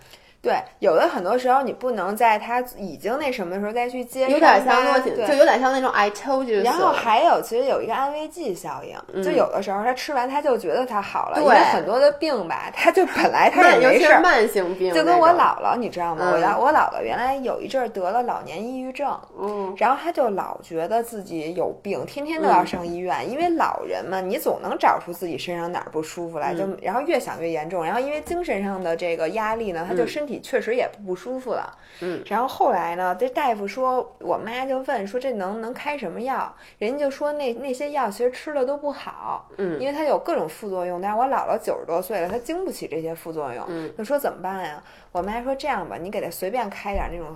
[0.47, 6.63] 对，有的很多时候你不能在他已经那什么的时候再去接有点像就有点像那种 I told you。
[6.63, 11.45] 然后还有，其实有一个安慰剂效应，就有的时候他吃完他就觉得他好了，对。
[11.45, 14.21] 因为很多的病吧，他就本来他也没事儿。
[14.21, 16.31] 慢性病，就跟我姥姥，你知道吗？
[16.33, 31.77] 我嗯姥我姥姥原来有一阵儿得了老年抑郁症，嗯，然后他就老觉得自己有病，天天都要上医院，因为老人嘛，你总能找出自己身上哪儿不舒服来，就然后越想越严重，然后因为精神上的这个压力呢，他就身体确实也不舒服了。
[32.01, 36.55] 嗯，然后后来呢，这大夫说，我妈就问说这能能开什么药？
[36.79, 41.01] 人家就说那那些药其实吃了都不好，嗯因为它有各种副作用。
[41.01, 44.83] 但是我姥姥九十多岁了，她经不起这些副作用，嗯，就说怎么办呀？
[45.17, 47.29] 我妈说这样吧，你给她随便开点那种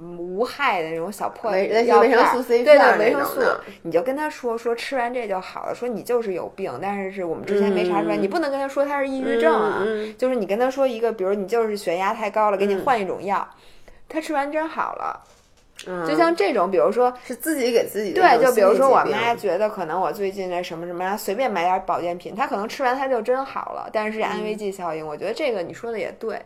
[0.00, 3.40] 嗯无害的那种小破维生素 C 对对维生素
[3.82, 9.84] 你就跟他说说吃完这就好了，说你就是有病，但是是我们之前没查出来，嗯你不能跟他说他是抑郁症啊，
[10.16, 13.46] 就是你跟他说一个，比如你就是血压太高了，给你换一种药。
[14.08, 15.20] 他吃完真好了，
[15.86, 25.06] 嗯就像这种，比如说，是自己给自己对，就比如说我妈觉得可能我最近那什么什么，随便买点保健品，她可能吃完她就真好了，但是是安慰嗯剂效应。
[25.06, 26.40] 我觉得这个你说的也对，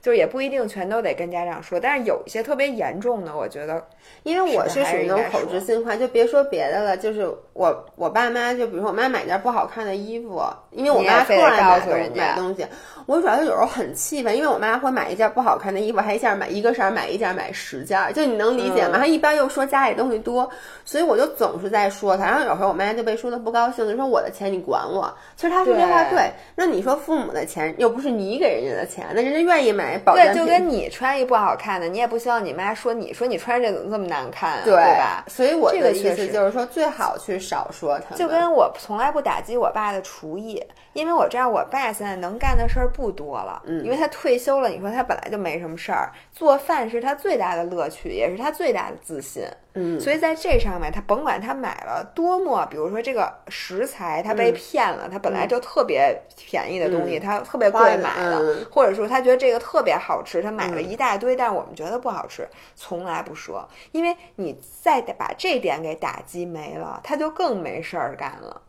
[0.00, 3.82] 就也不一定全都得跟家长说，但是有一些特别严重的，我觉得
[4.22, 12.66] 因为我是属于那种口直心快，就别说别的了，就是我我爸妈，就比如说我妈买件不好看的衣服，因为我妈特爱买东诉人买东西，
[13.06, 18.92] 我主要是有时候很气愤，因为我妈会买一件不好看的衣服，还一下买一个色儿买一件买十件儿，就你能理解吗？
[18.94, 20.48] 嗯她一般又说家里东西多，
[20.84, 25.12] 所以我就总是在说她，然后有时候我妈就被说的不高兴，就说我的钱你管我。
[25.36, 35.24] 其实她说这话对对，那你说父母的钱又不是你给人家的钱，那人家愿意买保健对，就跟你穿一不好看的，你也不希望你妈说你说你穿这怎么这么难看啊，对吧？
[35.28, 38.18] 所以我这的意思就是说，最好去少说他们。
[38.18, 44.68] 就跟我从来不打击我爸的厨艺，因为我知道我爸现在能干的事儿不多了，嗯因为他退休了。
[44.68, 49.44] 你说他本来就没什么事儿，做饭是他最大的乐趣，也是他最大的自信。
[49.76, 57.20] 嗯，所以在这上面，他甭管他买了多么，比如说这个食材他被骗了，他本来就特别便宜的东西，嗯。
[57.20, 58.66] 他特别贵买的，嗯。
[58.70, 68.62] 或者说他觉得这个特别好吃，他买了一大堆，但是我们觉得不好吃，从来不说，因为你再把这点给打击没了，他就更没事儿干了。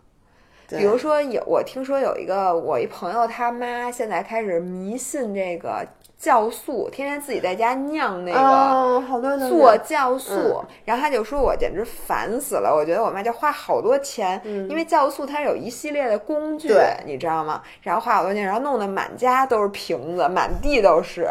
[0.70, 5.88] 比如说有，我听说有一个我一朋友他妈现在开始迷信这个
[6.22, 8.40] 酵素，天天自己在家酿那个。
[8.40, 16.74] 哦，好多做酵素，然后他就说我简直烦死了，我觉得我妈就花好多钱，因为酵素它有一系列的工具，
[17.06, 17.62] 你知道吗？
[17.82, 21.28] 然后花好多钱，然后弄得满家都是瓶子，满地都是。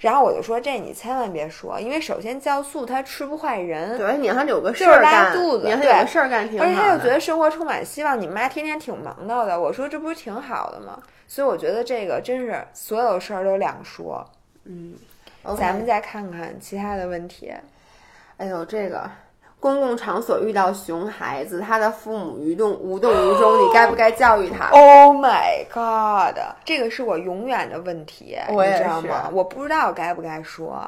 [0.00, 6.70] 然后我就说这你千万别说，因为首先酵素它吃不坏人，对，你让他有个事就是拉儿干，肚子你让他有事儿干挺好的。
[6.70, 9.60] 而且他又觉得生活充满希望，你妈天天挺忙叨的。
[9.60, 11.00] 我说这不是挺好的吗？
[11.28, 14.26] 所以我觉得这个真是所有事儿都两说。
[15.44, 17.52] OK 咱们再看看其他的问题。
[18.38, 19.08] 哎呦，这个
[19.60, 26.38] 公共场所遇到熊孩子，他的父母无动无动于衷，你该不该教育他？Oh my god！
[26.64, 29.30] 这个是我永远的问题，我也你知道吗？
[29.32, 30.80] 我不知道该不该说。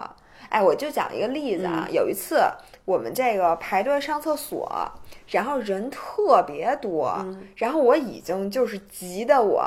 [0.48, 2.42] 哎，我就讲一个例子啊，有一次
[2.84, 4.90] 我们这个排队上厕所，
[5.28, 7.24] 然后人特别多，
[7.56, 9.64] 然后我已经就是急的我。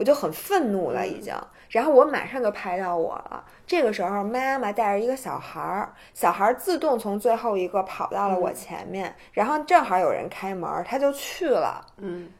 [0.00, 1.34] 我就很愤怒了已经。
[1.68, 3.44] 然后我马上就拍到我了。
[3.66, 11.86] 这个时候，妈妈带着一个小孩儿，小孩儿自动从最后一个跑到了我前面，然后正好有人开门，他就去了。
[11.98, 12.30] 嗯，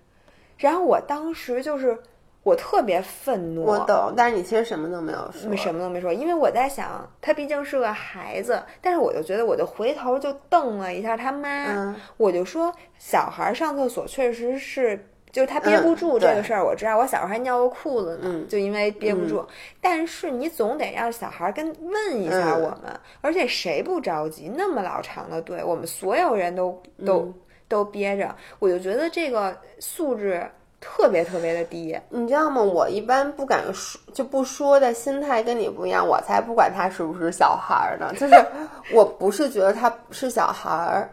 [0.56, 1.96] 然后我当时就是
[2.42, 15.06] 我特别愤怒，我懂，但是你其实什么都没有说，什么都没说，因为我在想，他毕竟是个孩子，但是我就觉得，我就回头就瞪了一下他妈，我就说，小孩上厕所确实是。
[15.32, 16.98] 就是他憋不住这个事儿，我知道。
[16.98, 19.46] 我小时候还尿过裤子呢，就因为憋不住。
[19.80, 24.50] 但是你总得让小孩跟问一下我们，而且谁不着急？
[24.56, 27.32] 那么老长的队，我们所有人都都
[27.68, 30.44] 都憋着，我就觉得这个素质
[30.80, 31.96] 特别特别的低。
[32.08, 32.60] 你知道吗？
[32.60, 36.04] 我一般不敢说，就不说的心态跟你不一样。
[36.04, 38.34] 我才不管他是不是小孩呢，就是
[38.92, 41.08] 我不是觉得他是小孩儿，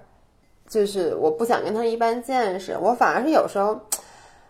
[0.68, 2.76] 就是我不想跟他一般见识。
[2.82, 3.80] 我反而是有时候。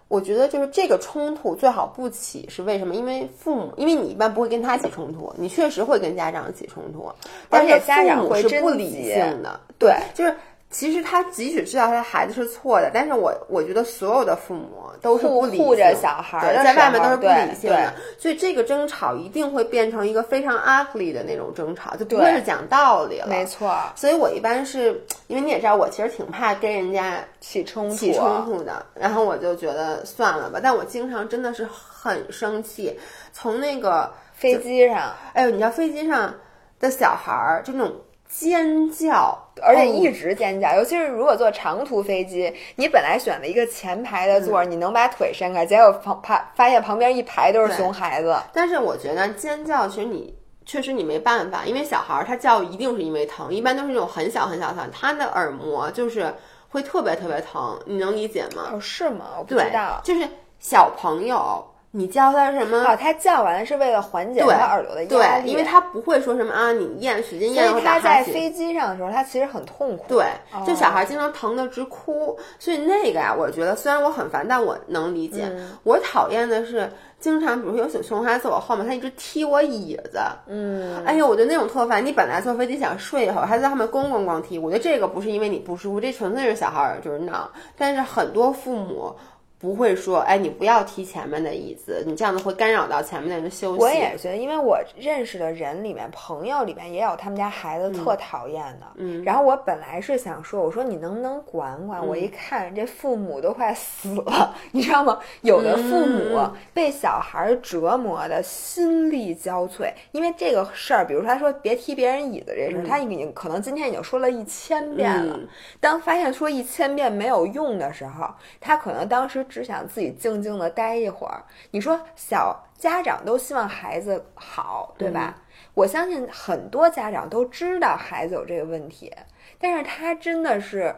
[0.07, 2.95] 我觉得就是这个冲突最好不起，是为什么？
[2.95, 7.11] 因为父母，因为你一般不会跟他起冲突，你确实会跟家长起冲突，
[7.49, 10.35] 但是家长是不理性的，对，就是。
[10.77, 23.25] 其实他即使知道他的孩子是错的，但是我我觉得所有的父母都是不理护着小孩，在外面都是不理性的，所以这个争吵一定会变成一个非常 ugly 的那种争吵，就不会是讲道理了。
[23.25, 30.59] 没错，所以我一般是因为你也知道，我其实挺怕跟人家起冲突起冲突的，然后我就觉得算了吧。
[30.61, 32.99] 但我经常真的是很生气，
[33.33, 36.35] 从那个飞机上，哎呦，你知道飞机上
[36.79, 37.95] 的小孩儿就那种。
[38.27, 48.35] 尖叫，而且一直尖叫，尤其是如果坐长途飞机，你本来选了一个前排的座，你能把腿伸开，结果旁发发现旁边一排都是熊孩子。
[48.53, 50.35] 但是我觉得尖叫，其实你
[50.65, 56.33] 确实你没办法，因为小孩儿他叫一定是因为疼，一般都是那种很小很小的，他的耳膜就是
[56.69, 58.71] 会特别特别疼，你能理解吗？
[58.73, 59.25] 哦，是吗？
[59.39, 60.27] 我不知道，就是
[60.59, 61.65] 小朋友。
[61.97, 62.77] 你叫他什么？
[62.83, 70.05] 哦，他叫完是为了缓解他耳朵的压力，对，因为他不会说什么啊，你咽，使劲咽，所以他在飞机上的时候，他其实很痛苦。
[70.07, 70.25] 对，
[70.63, 75.51] 就小孩经常疼的直哭，所以那个呀，我觉得虽然我很烦，但我能理解。
[75.81, 76.87] 我讨厌的是
[77.19, 80.19] 经常，比如说有小熊孩子在我后面，他一直踢我椅子。
[80.45, 82.05] 嗯，哎呦，我觉得那种特烦。
[82.05, 87.49] 你本来坐飞机想睡一会儿，还在后面咣咣咣踢，我觉得这个不是因为你不舒服，这纯粹是小孩就是闹。
[87.75, 89.15] 但是很多父母。
[89.59, 93.81] 不会说，哎，你不要踢前面的椅子，你这样子会干扰到前面的人休息。
[93.81, 98.85] 我也觉得，因为我认识的人里面，朋友里面也有他们家孩子特讨厌的。
[98.97, 99.23] 嗯。
[99.23, 102.05] 然后我本来是想说，我说你能不能管管？
[102.05, 105.19] 我一看这父母都快死了， 你知道吗？
[105.41, 106.39] 有的父母
[106.71, 115.39] 被小孩折磨的心力交瘁，因为这个事儿，比如说他说别踢别人椅子这事儿，他已经可能今天已经说了一千遍了。
[115.79, 118.29] 当发现说一千遍没有用的时候，
[118.61, 119.46] 他可能当时。
[119.47, 121.43] 只想自己静静的待一会儿。
[121.71, 125.35] 你说小家长都希望孩子好，对吧？
[125.73, 129.13] 我相信很多家长都知道孩子有这个问题，
[129.59, 130.95] 但是他真的是。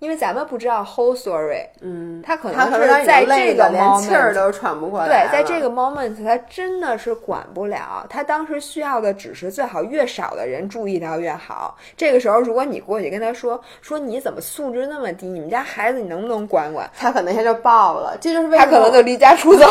[0.00, 5.26] 因为咱们不知道 whole story，嗯，他可能是在这个 moment 气儿都喘不过来。
[5.28, 8.06] 对，在这个 moment，他真的是管不了。
[8.08, 11.76] 他当时需要的只是最好越少的人注意到越好。
[11.96, 16.88] 这个时候，如果你过去跟他说说你怎么素质那么低，你们家孩子你能不能管管？
[16.96, 18.16] 他可能一下就爆了。
[18.20, 19.66] 这就是为什么他可能就离家出走。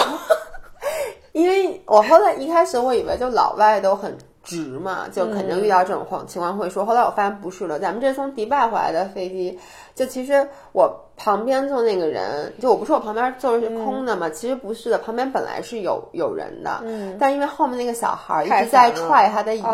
[1.31, 4.17] 因为我后来一开始我以为就老外都很。
[4.43, 6.85] 直嘛，就肯定遇到这种况情况会说。
[6.85, 9.59] 后来我发现不是了，咱们这从迪拜回来的飞机，
[9.97, 11.03] 就其实我。
[11.19, 14.29] 旁边坐那个人，就我不是我旁边坐的是空的嘛？
[14.29, 16.79] 其实不是的，旁边本来是有有人的，
[17.19, 19.67] 但因为后面那个小孩一直在踹他的椅子，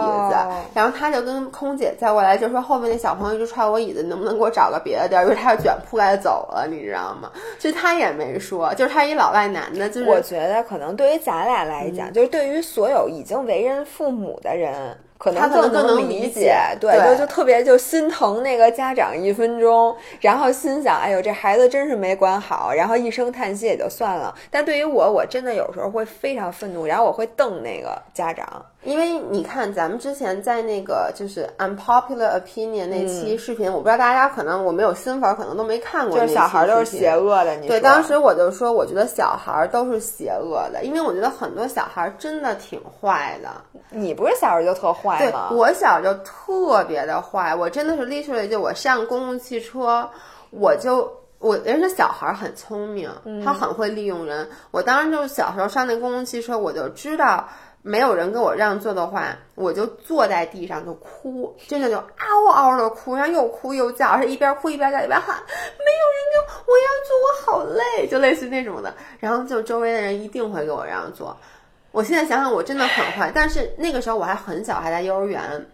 [0.73, 5.23] 然后他就跟空姐再过来就说后面那小朋友一直踹我椅子，能不能给我找个别的地儿？
[5.23, 7.29] 因为他要卷铺盖走了，你知道吗？
[7.59, 14.97] 其实他也没说，就是他一老外男的，就是我觉得可能对于咱俩来讲，就是对于所有已经为人父母的人。
[15.23, 24.35] 可能更能理解，对，就就特别就心疼那个家长一分钟，然后心想，哎呦，这孩子真是没管好，然后一声叹息也就算了。
[24.51, 28.65] 但对于我，我真的有时候会非常愤怒，然后我会瞪那个家长。
[28.83, 36.19] 因为你看，咱们之前在那个就是 unpopular opinion 那期视频，我不知道大家可能我没有新粉，可能都没看过。
[36.19, 43.49] 就是小孩都是邪恶的，你对，当时我就说，我觉得小孩都是邪恶的，因为我觉得很多小孩真的挺坏的。
[43.89, 45.49] 你不是小时候就特坏吗？
[45.51, 50.09] 我小就特别的坏，我真的是 literally 就我上公共汽车，
[50.49, 51.09] 我就
[51.39, 53.09] 我人家小孩很聪明，
[53.45, 54.49] 他很会利用人。
[54.71, 57.47] 我当时就是小时候上那公共汽车，我就知道。
[57.83, 68.95] 没有人给我让座的话，我就坐在地上就哭，真的就嗷嗷的哭，然后又哭又叫，而且一边哭一边叫一边喊，没有人给我，我要坐，我好累，就类似那种的。
[69.19, 71.37] 然后就周围的人一定会给我让座。
[71.91, 75.67] 我现在想想，我真的很坏，但是那个时候我还很小，还在幼儿园。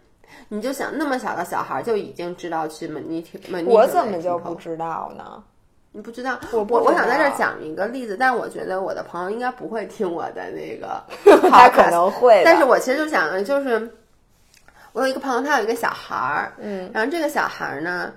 [0.48, 5.44] 你就想那么小的小孩就已经知道去 manipulate，我怎么就不知道呢？
[5.92, 11.04] 你不知道，我我我想在这儿讲一个例子，但我觉得我的朋友应该不会听我的那个，
[11.50, 12.44] 他可能会。
[12.46, 13.92] 但是我其实就想，就是
[14.94, 18.14] 我有一个朋友，他有一个小孩儿，嗯，然后这个小孩儿呢，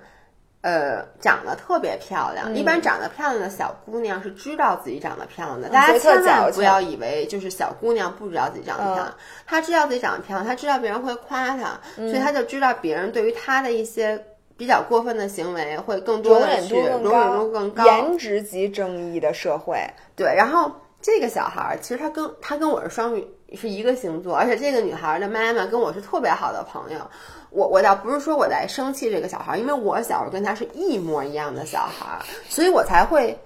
[0.61, 2.53] 呃，长得特别漂亮。
[2.55, 9.13] 一般长得漂亮的小姑娘是知道自己长得漂亮的，大家千万不要以为就是小姑娘不知道自己长得漂亮，
[9.47, 14.23] 她知道自己长得漂亮，她知道别人会夸她，所以她就知道别人对于她的一些。
[14.57, 19.77] 比较过分的行为会更多的去容忍度更高，颜值即正义的社会。
[20.15, 26.99] 对，然后这个小孩儿其实他跟他跟我是双鱼，是一个星座，而且这个女孩的妈妈跟我是特别好的朋友。
[27.49, 33.37] 我我倒不是说我在生气这个小孩儿，因为我小时候跟他是一模一样的小孩儿，所以我才会。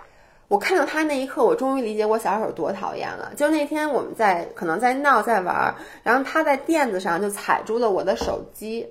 [0.48, 3.32] 我看到他那一刻，我终于理解我小时候有多讨厌了。
[3.36, 8.88] 就那天我们在可能在闹在玩，然后他在垫子上就踩住了我的手机，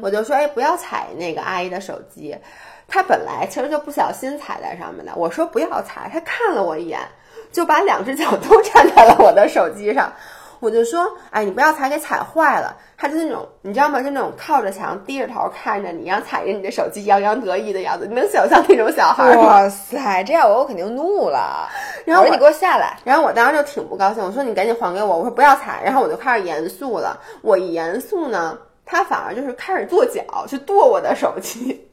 [0.00, 2.36] 我就说：“哎，不要踩那个阿姨的手机。”
[2.86, 7.00] 他本来其实就不小心踩在上面的，我说不要踩，他看了我一眼，
[7.50, 10.12] 就把两只脚都 站在了我的手机上。
[10.60, 12.76] 我就说，哎，你不要踩，给踩坏了。
[12.98, 14.02] 他就那种，你知道吗？
[14.02, 18.06] 就那种靠着墙低着头看着你，然后踩着你的手机洋洋得意的样子。
[18.06, 19.42] 你能想象那种小孩吗？
[19.42, 21.66] 哇塞，这样我我肯定怒了。
[22.04, 22.98] 然后我说你给我下来。
[23.04, 25.16] 然后我当时就挺不高兴，我说你赶紧还给我。
[25.16, 25.80] 我说不要踩。
[25.82, 27.18] 然后我就开始严肃了。
[27.40, 31.88] 我一严肃呢，他反而就是开始跺脚，去跺我的手机。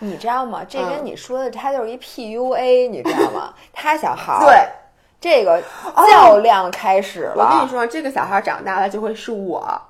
[0.00, 0.64] 你知道吗？
[0.68, 3.54] 这跟你说的，他就是一 PUA，你知道吗？
[3.72, 4.68] 他小孩对。
[5.20, 5.62] 这个
[6.10, 7.34] 较量开始了。
[7.36, 9.80] 我跟你说，这个小孩长大了就会是我，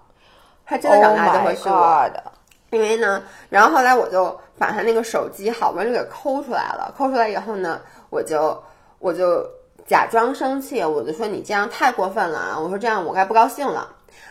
[0.65, 2.23] 他真的长大就会是我的。
[2.71, 8.63] 因为呢，然后后来我就把他那个手机好不容易给抠出来了，抠出来以后呢，我就
[8.99, 9.43] 我就
[9.87, 12.59] 假装生气，我就说你这样太过分了啊！
[12.59, 13.89] 我说这样我该不高兴了。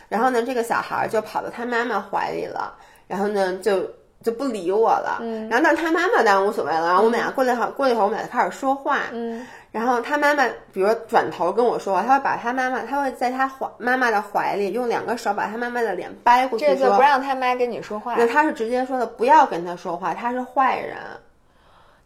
[0.08, 2.74] 然后呢，这个小孩就跑到他妈妈怀里了，
[3.08, 3.82] 然后呢就
[4.22, 5.18] 就不理我了。
[5.22, 5.50] 嗯。
[5.50, 6.86] 然后但是他妈妈当然无所谓了。
[6.86, 9.00] 然后我们俩过了一会儿，过了一会儿我们俩就开始说话。
[9.12, 9.46] 嗯。
[9.78, 18.16] 然后他妈妈，比如转头跟我说话，他会把他妈妈，他会在他怀妈妈的怀里，用两个手把他妈妈的脸掰过去，这就不让他妈跟你说话。
[18.18, 20.98] 那他是直接说的，不要跟他说话，他是坏人。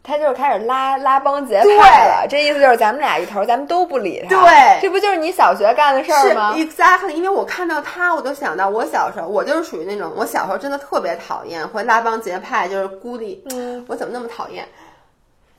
[0.04, 4.30] 他就是开始拉拉帮结派了，这意思就是咱们俩一头，咱们都不理他。
[4.30, 13.44] 对，这不就是你小学干的事儿吗？Exactly，因为我看到他，我就想到我小时候，我就是属于那种，我小时候真的特别讨厌会拉帮结派，就是孤立。
[13.52, 14.66] 嗯，我怎么那么讨厌？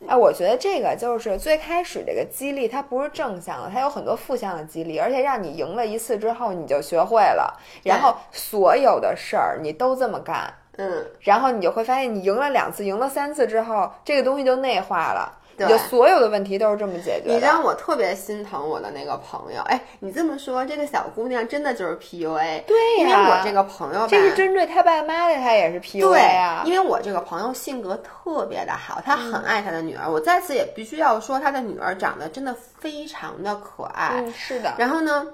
[0.07, 15.39] 哎，我觉得这个就是最开始这个激励，它不是正向的，它有很多负向的激励，而且让你赢了一次之后，你就学会了，然后所有的事儿你都这么干，嗯，然后你就会发现，你赢了两次，赢了三次之后，这个东西就内化了。
[15.55, 17.33] 你就所有的问题都是这么解决的。
[17.33, 19.61] 你让我特别心疼我的那个朋友。
[19.63, 22.63] 哎，你这么说，这个小姑娘真的就是 PUA。
[22.65, 26.63] 对呀，因为我这个朋友，这是针对他爸妈的，他也是 PUA 啊。
[26.65, 30.09] 因为我这个朋友性格特别的好，他很爱他的女儿。
[30.09, 34.13] 我在此也必须要说，他的女儿长得真的非常的可爱。
[34.15, 34.73] 嗯，是的。
[34.79, 35.27] 然后呢，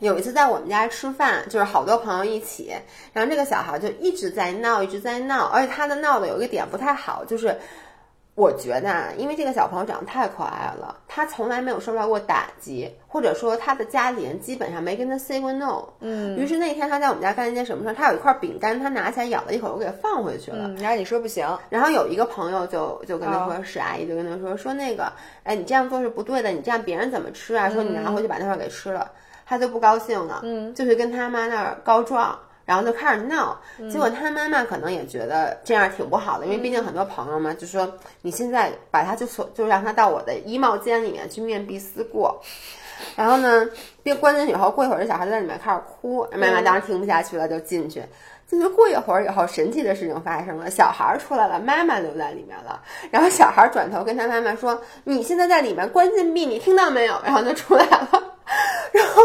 [0.00, 2.74] 有一次在我们家吃饭，就是好多朋友一起，
[3.12, 7.56] 然后这个小孩就一直在闹，一直在闹，而且他的闹的有一个点不太好，就是。
[8.38, 15.82] 我觉得啊，因为这个小朋友长得太可爱了，他从来没有受到过打击，或者说他的家里人基本上没跟他 say 过 no。
[15.98, 16.36] 嗯。
[16.38, 17.92] 于是那天他在我们家干一件什么事儿？
[17.92, 20.70] 他有一块饼干，他拿起来咬了一口，我给放回去了。
[20.78, 21.44] 然后你说不行。
[21.68, 25.12] 然后有一个朋友就就跟他说，史阿姨就跟他说说那个，
[25.42, 27.68] 哎，你这样做是不对的，你这样别人怎么吃啊？
[27.68, 29.10] 说你拿回去把那块给吃了，
[29.44, 32.38] 他就不高兴了，嗯，就去跟他妈那儿告状。
[32.68, 33.58] 然后就开始闹，
[33.90, 37.90] 结果他妈妈可能也觉得这样挺不好的，因为毕竟很多朋友嘛，就说
[38.20, 42.42] 你现在把他就所就让他到我的衣帽间里面去面壁思过，
[43.16, 43.66] 然后呢，
[44.02, 48.02] 被关进去以后，过一会儿这小孩就在里面开始哭，妈妈当时听不下去了，就进去，
[48.46, 58.08] 进去过一会儿以后，神奇的事情发生了，小孩出来了，妈妈留在里面了，然后小孩转头跟他妈妈说：“你现在在里面关禁闭，你听到没有？”然后就出来了，
[58.92, 59.22] 然后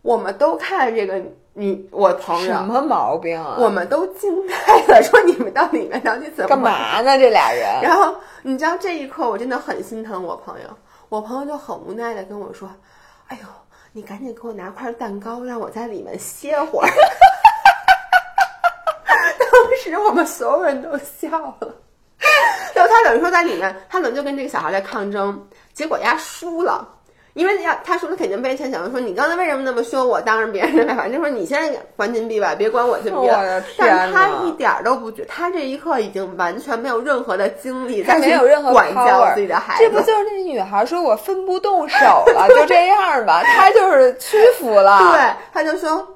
[0.00, 1.22] 我们都看这个。
[1.56, 3.54] 你我朋友什么毛病啊？
[3.60, 4.56] 我们都惊呆
[4.88, 7.16] 了， 说你们到里面到底怎么干嘛呢？
[7.16, 7.80] 这俩人。
[7.80, 10.68] 然后你知道这一刻我真的很心疼我朋友，
[11.08, 12.68] 我朋友就很无奈的跟我说
[13.28, 13.46] ：“哎呦，
[13.92, 16.88] 你赶紧给我拿块蛋糕，让我在里面歇会儿。
[19.38, 19.48] ”当
[19.80, 21.28] 时我们所有人都笑
[21.60, 21.72] 了。
[22.74, 26.88] 然后他等于说在里面，他等于就跟这个小孩在抗争，结果丫输了。
[27.34, 33.38] 因为要他说他肯定被牵小说，你刚才为什么那么凶我当着别人的面， 反正就说你现在还金币吧，别管我金币了。
[33.38, 39.82] 我但是他一点儿都不觉，他这一刻已经完全没有任何的精力他再去没有任何管教自己的孩子。
[39.82, 44.98] 这不就是那女孩说我分不动手了， 就这样吧，他就是屈服了。
[45.12, 46.06] 对，他就说，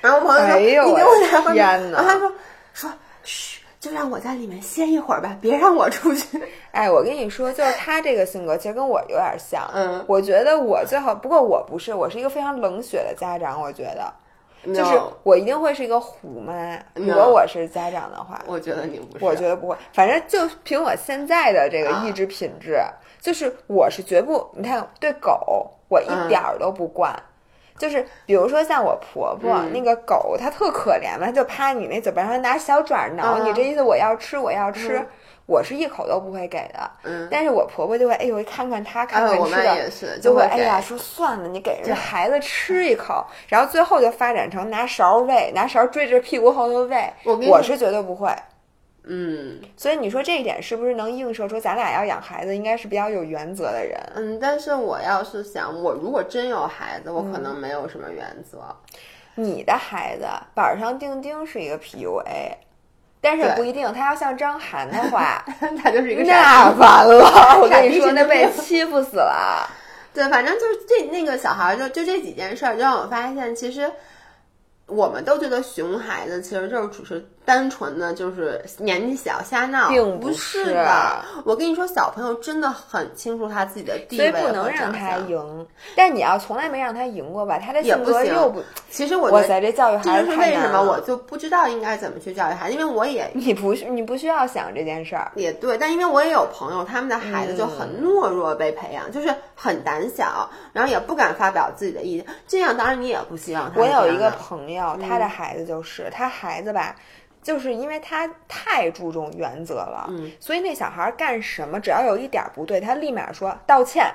[0.00, 1.78] 然后我朋友说：“哎呦你给我在外面。
[1.78, 2.32] 天哪然后他说
[2.74, 2.90] ：“说
[3.22, 6.38] 嘘，就让我在里面歇一会儿吧，别让我出去。
[6.70, 9.68] 哎，我跟你说，就是他这个性格，其实跟我有点像。
[9.74, 13.58] 嗯我觉得我最好，不过我不是，我是一个非常冷血的家长。
[13.58, 14.12] 我觉得，
[14.74, 16.78] 就是我一定会是一个虎妈。
[16.94, 19.74] 如果我是家长的话，我觉得你不是，我觉得不会。
[19.94, 22.78] 反正就凭我现在的这个啊意志品质，
[23.18, 27.18] 就是我是绝不，你看对狗，我一嗯点儿都不惯。
[27.80, 34.98] 就是比如说像我婆婆、嗯那个狗，它特可怜嘛，它就趴你那嘴巴上拿小爪挠你，嗯这意思我要吃，我要吃。
[34.98, 35.06] 嗯
[35.46, 47.12] 我是一口都不会给的，嗯但是我婆婆就会，哎呦，看看它，看看吃的，也是就会，哎呀，说算了，你给人家孩子吃一口，然后最后就发展成拿勺喂，拿勺追着屁股后头喂。
[47.24, 48.32] 我我是绝对不会，
[49.12, 53.98] 嗯所以你说这一点是不是能映射出咱俩要养孩子应该是比较有原则的人？
[54.14, 58.58] 嗯，但是我要是想，我如果真有孩子，我可嗯能没有什么原则。
[59.34, 62.22] 你的孩子板上钉钉是一个 PUA，
[63.20, 65.44] 但是对不一定，他要像张涵的话，
[65.82, 69.68] 他就是一个那逼完了， 我跟你说，那被欺负死了。
[70.14, 73.90] 对，反正就是这那个小孩儿就就这几件事儿，就让我发现，其实
[74.86, 81.24] 我们都觉得熊孩子其实就是只是单纯的就是年纪小瞎闹，并不不是是的。
[81.44, 85.18] 我跟你说，小朋友真的很清楚他自己的地所以位，不能让他。
[85.28, 87.58] 赢，但你要从来没让他赢过吧？
[87.58, 95.30] 他的性格又不，其实我觉得哇塞，这教育这孩子就是为什么我就不知道应该怎么去教育孩子，因为我也你不需你不需要想这件事儿。
[95.34, 102.26] 也对，但因为我也有朋友，他们的孩子就很嗯懦弱，被培养、就是很胆小，然后也不敢发表自己的意见。
[102.48, 106.96] 这样当然你也不希望他我有一个朋友，他的孩子就是他孩子吧。
[107.42, 114.06] 就是因为他太注重原则了，嗯所以那小孩干什么只要有一点儿不对，他立马说道歉。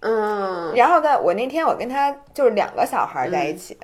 [0.00, 3.76] 嗯，然后呢，我那天我跟他就是两个小孩在一起，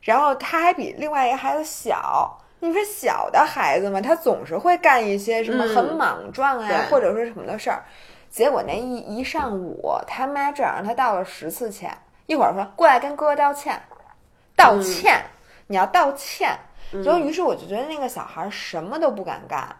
[0.00, 2.38] 然后他还比另外一个孩子小。
[2.62, 7.82] 你说小的孩子嘛，他总是会干一些什么嗯很莽撞啊，对或者说什么的事儿。
[8.30, 11.90] 结果那一一上午，他妈至少让他道了十次歉。
[12.26, 13.80] 一会儿说过来跟哥哥道歉，
[14.54, 15.22] 道嗯歉，
[15.66, 16.58] 你要道歉。
[16.92, 19.76] 然后于是我就觉得那个小孩什么都不敢干，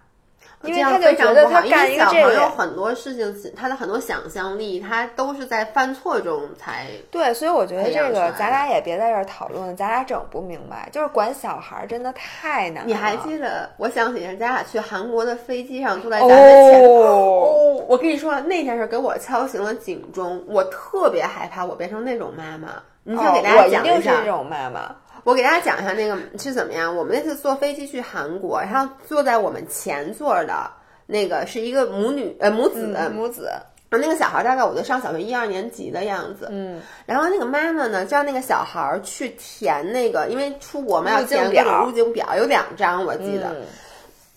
[0.62, 6.86] 因为他就觉得他干一因为小个这个，朋友很多事情，他的很多想象力，他都是在犯错中才。
[7.10, 12.86] 对，所以我觉得这个咱俩也别在这儿讨论了，咱俩整不明白，就是管小孩儿真的太难了。
[12.86, 13.70] 你还记得？
[13.76, 16.84] 我想起咱俩去韩国的飞机上坐在咱们前。
[16.84, 22.68] 哦，哦，我跟你说，那件事给我敲醒了警钟，我特别害怕我变成那种妈妈。
[23.02, 24.94] 你想给大家哦我一讲下定是这，种妈妈。
[25.24, 26.94] 我给大家讲一下那个是怎么样。
[26.94, 30.70] 我们那次坐飞机去韩国，然后坐在我们前座的
[31.06, 33.50] 那个是一个母女呃母子，嗯，母子，
[33.90, 43.66] 那个小孩大概我就上小学一二年级的样子，嗯，然后那个妈妈呢，就让那个小孩儿去填那个，因为出国嘛要填各种表入境表，有两张我记得，嗯。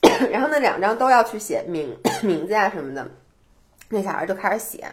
[0.29, 3.07] 然后那两张都要去写名名字啊什么的，
[3.87, 4.83] 那小孩就开始写。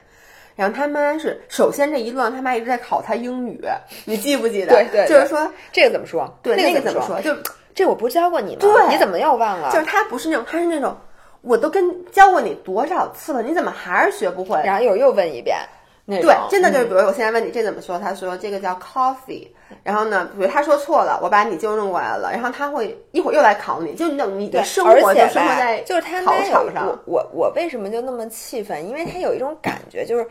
[0.57, 3.61] 然后他妈是首先这一路上他妈一直在考他英语，
[4.05, 4.75] 你记不记得？
[4.75, 6.39] 对对对就是说这个怎么说？
[6.43, 7.21] 对那个怎么说？
[7.21, 7.35] 就
[7.75, 8.59] 这我不是教过你吗？
[8.61, 9.71] 对你怎么又忘了？
[9.73, 10.97] 就是他不是那种，他是那种
[11.41, 11.83] 我都跟
[12.13, 14.61] 教过你多少次了，你怎么还是学不会？
[14.65, 15.57] 然后又又问一遍，
[16.11, 16.89] 那对，真的就是，嗯。
[16.89, 19.47] 比如我现在问你这怎么说，他说这个叫 coffee，
[19.85, 26.87] 然后呢，比如他说错了，我把你纠正过来了，然后他会一会儿又来考你，就你等你的对，生活就生活吧在就是他考场上。
[26.87, 28.89] 我，我我为什么就那么气愤？
[28.89, 30.27] 因为他有一种感觉，就是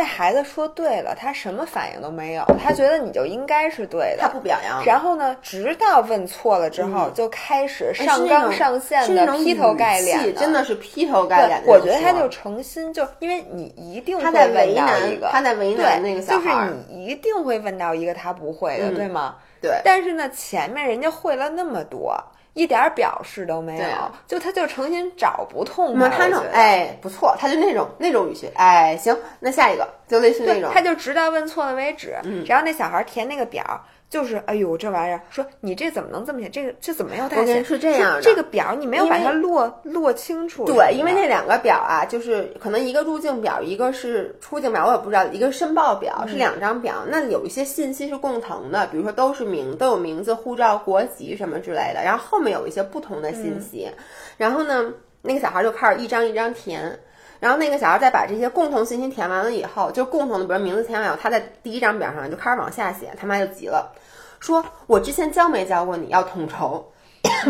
[0.00, 11.62] 这孩子说对了，他什么反应都没有，他觉得你就应该是对的，他不表扬，然后呢，直到问错了之后，就开始哎上纲上线的劈头盖脸气真的是劈头盖脸。
[11.66, 16.48] 我觉得他就诚心，就因为你一定会他在问为难到一个，他在为对难那个小就是
[16.88, 19.34] 你一定会问到一个他不会的，嗯对吗？
[19.60, 22.18] 对但是呢，前面人家会了那么多，
[22.54, 23.86] 一点儿表示都没有
[24.26, 26.08] 就他就诚心找不痛快。
[26.08, 32.16] 他那种我觉得哎不错，他就那种那种语气，哎行，那下一个就类似那对，种，他就直到问错了为止。
[32.24, 33.62] 嗯然后那小孩填那个表，
[34.10, 36.48] 就是哎呦这玩意儿，说你这怎么能这么写？
[36.48, 37.40] 这个这怎么没有大写？
[37.40, 40.64] 我跟你是这样的这个表你没有把它落落清楚。
[40.66, 47.04] 对，因为那两个表啊，就是可能一个入境表，一个是出境表，我也不知道，一个申报表，嗯是两张表。
[47.06, 52.02] 那有一些信息是共同的，比如说都是名，都有名字、护照、国籍什么之类的。
[52.04, 54.04] 然后后面有一些不同的信息，嗯
[54.36, 54.92] 然后呢，
[55.22, 56.98] 那个小孩就开始一张一张填。
[57.40, 63.92] 然后那个小孩再把这些共同信息填完了以后，就共同的，比如名字填完以后，他在第一张表上就开始往下写，他妈就急了，
[64.38, 66.92] 说我之前教没教过你要统筹？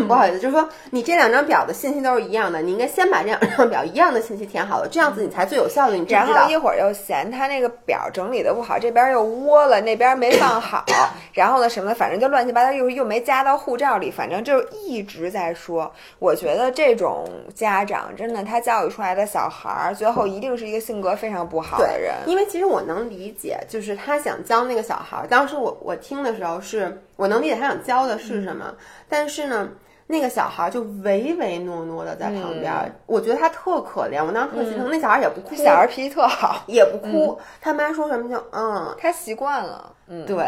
[0.07, 5.97] 不好意思，就是说你这两张表的信息都是一样的，你应该先把这两张表一样的信息填好了，这样子你才最有效率。
[5.99, 6.49] 你知道然后？
[6.51, 10.85] 一会儿又嫌他那个表整理的不好，这边又窝了，那边没放好，
[11.33, 15.91] 然后呢什么的，反正就乱七八糟，又又没加到护照里，反正就是一直在说。
[16.19, 22.15] 我觉得这种家长真的，他教育出来的小孩儿，最后一定是一个性格非常不好的人。
[22.25, 25.27] 因为其实我能理解，就是他想教那个小孩儿。
[25.27, 28.73] 当时我我听的时候是，我能理解他想教的是什么，
[29.07, 29.69] 但是呢，
[30.07, 34.89] 那个小孩儿就唯唯诺诺的在旁边儿，我觉得他特可怜，我当时特心疼。
[34.89, 39.93] 那小孩儿也不哭，小孩脾气特好， 也不哭，他妈说什么就嗯，他习惯了。
[40.07, 40.43] 嗯，对。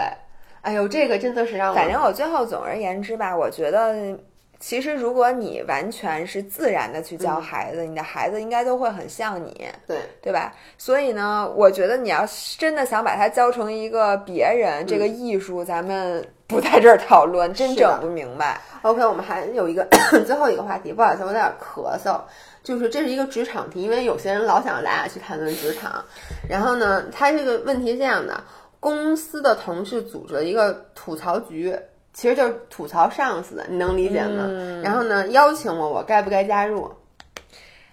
[0.62, 4.18] 哎呦，这个真的是让我，反正我最后总而言之吧，我觉得。
[4.60, 10.54] 其实，如果你完全是自然的去教孩子，你的孩子应该都会很像你，对对吧？
[10.78, 12.26] 所以呢，我觉得你要
[12.58, 18.62] 真的想把他教成一个别人，这个艺术咱们不在这儿讨论，真整不明白。
[18.84, 19.86] OK，我们还有一个
[20.26, 22.22] 最后一个话题，不好意思，我有点咳嗽。
[22.64, 26.06] 就是这是一个职场题，因为有些人老想让大家去谈论职场。
[26.48, 28.42] 然后呢，他这个问题是这样的：
[28.80, 31.78] 公司的同事组织了一个吐槽局。
[32.16, 34.46] 其实就是吐槽上司的，你能理解吗？
[34.48, 36.88] 嗯、然后呢，邀请我，我该不该加入？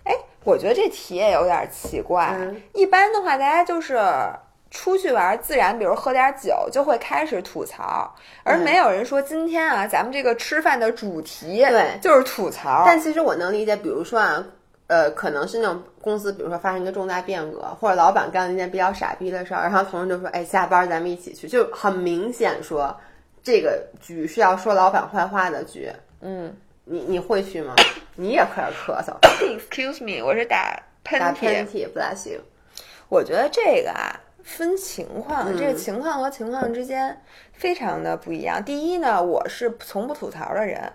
[0.05, 2.37] 哎，我觉得这题也有点奇怪。
[2.39, 3.99] 嗯、一般的话，大家就是
[4.71, 8.15] 出去玩，自然比如喝点酒就会开始吐槽，
[8.45, 12.85] 而没有人说今天啊，咱们这个吃饭的主题对就是吐槽。
[12.87, 14.45] 但其实我能理解，比如说啊。
[14.87, 22.93] 呃，可能是那种公司，比如说发生一个重大变革，或者老板干了一件比较傻逼的事儿，然后同事就说：“哎，下班咱们一起去。”就很明显说。
[23.41, 25.89] 这个局是要说老板坏话的局，
[26.23, 26.53] 嗯，
[26.85, 27.77] 你你会去吗？
[28.17, 29.15] 你也开始咳嗽。
[29.57, 31.23] Excuse me，我是打喷嚏。
[31.23, 32.41] 打喷嚏，bless you。
[33.09, 37.21] 我觉得这个啊分情况，嗯、这个情况和情况之间
[37.53, 38.63] 非常的不一样。
[38.65, 40.93] 第一呢，我是从不吐槽的人，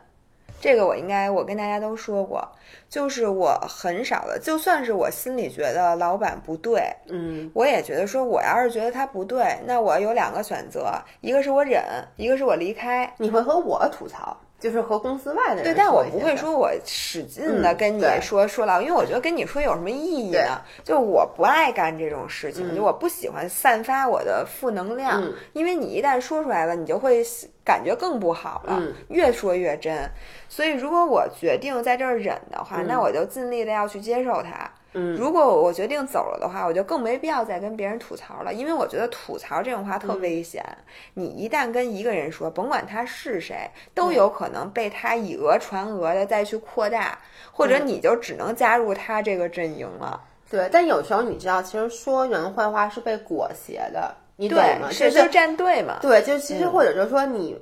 [0.60, 2.48] 这个我应该我跟大家都说过，
[2.90, 10.92] 就是我很少的，就算是我心里觉得老板不对，嗯，我也觉得说，我要是觉得他不对，那我有两个选择，
[11.22, 11.84] 一个是我忍，
[12.16, 13.14] 一个是我离开。
[13.18, 14.36] 你会和我吐槽，
[14.66, 20.60] 就是和公司外的人对，但我不会说我使劲的跟你嗯、说说老，因为我觉得跟你说有什么意义呢？
[20.84, 27.24] 就我不爱干这种事情，嗯、就我不喜欢散发我的负能量，嗯、因为你一旦说出来了，你就会
[27.64, 30.10] 感觉更不好了，嗯、越说越真。
[30.50, 34.68] 所以如果我决定在这儿忍的话，那我就尽力的要去接受它。
[34.96, 40.64] 嗯，如果我决定走了的话，我就更没必要再跟别人吐槽了，因为我觉得吐槽这种话特危险。
[40.68, 40.84] 嗯、
[41.16, 47.20] 你一旦跟一个人说，甭管他是谁，都有可能被他以讹传讹的再去扩大，
[47.52, 50.22] 或者你就只能加入他这个阵营了。
[50.50, 54.90] 对，但有时候你知道，其实说人坏话是被裹挟的，你懂吗？
[54.90, 56.00] 是就站队嘛。
[56.02, 57.58] 对，就其实嗯或者就是说你。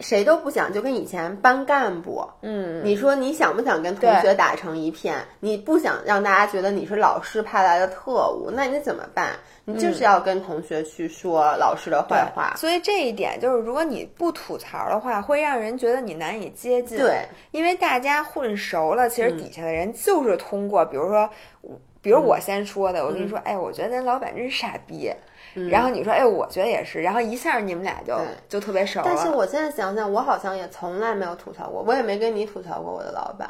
[0.00, 5.16] 谁都不想，就跟以前班干部，嗯，你说你想不想跟同学打成一片？
[5.40, 9.30] 你不想让大家觉得你是老师派来的特务，那你怎么办？
[9.64, 12.54] 你就是要跟同学去说老师的坏话。
[12.56, 16.96] 所以这一点就是，如果你不吐槽的话，会让人觉得你难以接近。
[16.96, 21.28] 对，因为大家混熟了，其实嗯底下的人就是通过，比如说，
[22.00, 25.12] 比如我先说的，我跟你说，哎，我觉得咱老板真是傻逼。
[25.70, 28.16] 然后你说，哎，我觉得也是，然后一下你们俩就
[28.48, 29.06] 就特别熟了。
[29.08, 33.48] 但是我现在想想，我好像也从来没有吐槽过，我也没跟你吐槽过我的老板，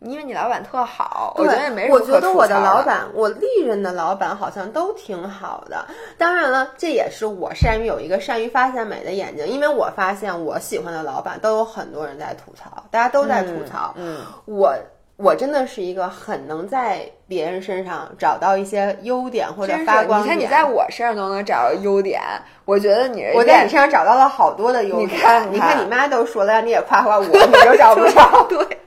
[0.00, 5.86] 因为你老板特好，我觉得也没什么我觉得我的老板，我历任的老板好像都挺好的。
[6.18, 13.94] 当然了，这也是我善于有一个善于发现美的眼睛，因为我发现我喜欢的老板都有很多人在吐槽，大家都在吐槽。
[13.96, 14.74] 嗯，我。
[15.16, 20.24] 我真的是一个很能在别人身上找到一些优点或者发光点。
[20.24, 22.20] 你看你在我身上都能找到优点，
[22.64, 25.08] 我觉得你我在你身上找到了好多的优点。
[25.08, 28.46] 你看，你看你妈都说了，让你也夸夸我，你就找不着。
[28.50, 28.78] 对。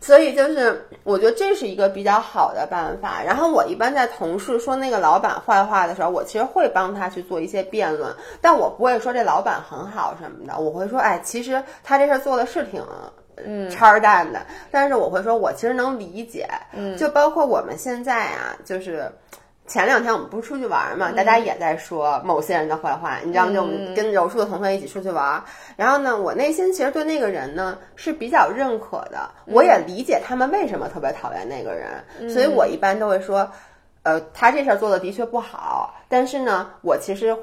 [0.00, 3.22] 所以就是，我觉得这是一个比较好的办法。
[3.24, 10.58] 然后我一般在同事说那个老板坏话的时候，我其实会帮他去做一些辩论，但我不会说这老板很好什么的。
[10.58, 12.82] 我会说，哎，其实他这事儿做的是挺。
[13.46, 19.10] 嗯，叉蛋的，但是我会说，我其实能理解，嗯，就包括我们现在啊，就是
[19.66, 23.52] 前两天我们不是出去玩嘛，嗯、大家也在说某些人的坏话，你知道吗？
[23.52, 25.42] 就我们跟柔术的同学一起出去玩，
[25.76, 31.88] 然后呢，我内心其实对那个人呢是比较认可的，我也理解他们为什么特别讨厌那个人，
[32.20, 33.48] 嗯、所以我一般都会说，
[34.02, 37.36] 呃，他这事儿做的的确不好，但是呢，我其实。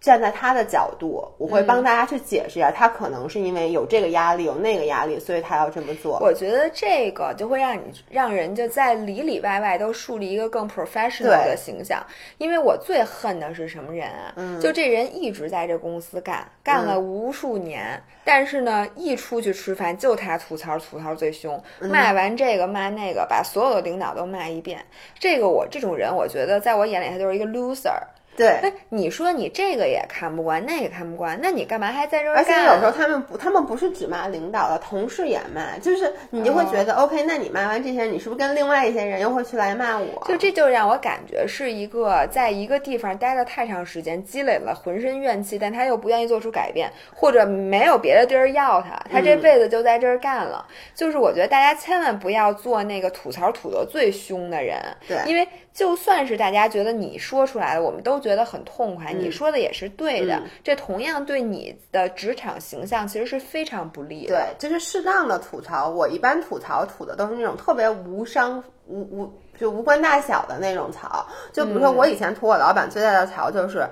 [0.00, 6.18] 站在他的角度，我会帮大家去解释一下，他可能是因为有这个压力，有那个压力，所以他要这么做。
[6.20, 12.02] 我觉得这个就会让你让人家在里里外外都树立一个更 professional 的形象。
[12.38, 14.34] 因为我最恨的是什么人啊？
[14.58, 24.82] 就这人一直在这公司干，干了无数年，但是呢，一出去吃饭就他吐槽，吐槽最凶，骂完这个骂那个，把所有的领导都骂一遍。
[25.18, 28.00] 这个我这种人，我觉得在我眼里他就是一个 loser。
[28.40, 32.42] 对，那你说你这个也看不惯，那个看不惯，那你干嘛还在这儿干？
[32.42, 40.24] 而且有时候他们不，他们不是只骂领导的，同事也骂，就是你就会觉得，OK，那你骂完这些人，你是不是跟另外一些人又会去来骂我？
[40.26, 50.66] 就这就让我感觉是一个在一个地方待了太长时间，积累了浑身怨气，但他又不愿意做出改变，或者没有别的地儿要他，他这辈子就在这儿干了。
[50.94, 55.46] 就是我觉得大家千万不要做那个吐槽吐得最凶的人，对，因为。
[55.72, 64.34] 就算是大家觉得你说出来了，我们都觉得很痛快，你说的也是对的，这同样对你的职场形象其实是非常不利的。
[64.34, 65.88] 对，就是适当的吐槽。
[65.88, 71.26] 我一般吐槽吐的都是那种特别无伤无无就无关大小的那种槽。
[71.52, 73.86] 就比如说我以前吐我老板最大的槽就是，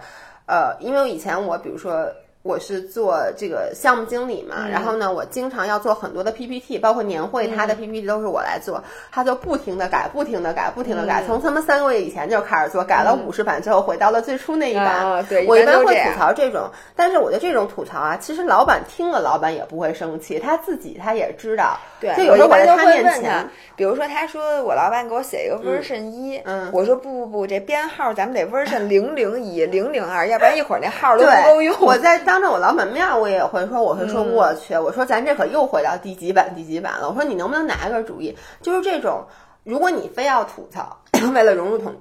[0.46, 2.06] 呃，因为以前我比如说。
[2.48, 8.82] 我是做这个项目经理嘛，然后呢，我经常要做很多的 PPT，包括年会，他的 PPT 都是我来做，
[9.12, 15.22] 他就不停的改，不停的改，不停的改，从他们三个月以前就开始做，改了五十版最后，回到了最初那一版。
[15.28, 21.78] 对，我一般会吐槽这种，但是我觉得这种吐槽啊，其实老板听了，老板也不会生气，他自己他也知道。
[22.00, 23.46] 对，就有时候我在他面前，
[23.76, 31.76] 比如说他说我老板给我写一个 version 一，嗯，我说不不不，这编号咱们得 version 零零一、零零二，要不然一会儿那号都不够用。
[31.80, 37.08] 我在当着我老板面，我也会说，我会说，我去，我说咱这可又回到第几版第几版了。
[37.08, 38.36] 我说你能不能拿个主意？
[38.60, 39.24] 就是这种，
[39.64, 40.96] 如果你非要吐槽，
[41.34, 41.94] 为了融入统，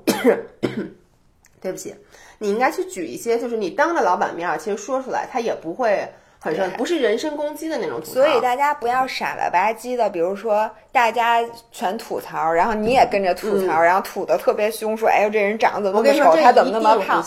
[1.61, 1.95] 对不起，
[2.37, 6.07] 你应该去举一些，就是你当着老板面，其实说出来他也不会。
[6.39, 17.23] 很是不是人身攻击的那种吐槽，所以大家不要傻了吧唧的，比如说大家全吐槽，然后你也跟着吐槽，然后吐的特别凶，说哎呦这人长得怎么那么丑，他怎么那么胖？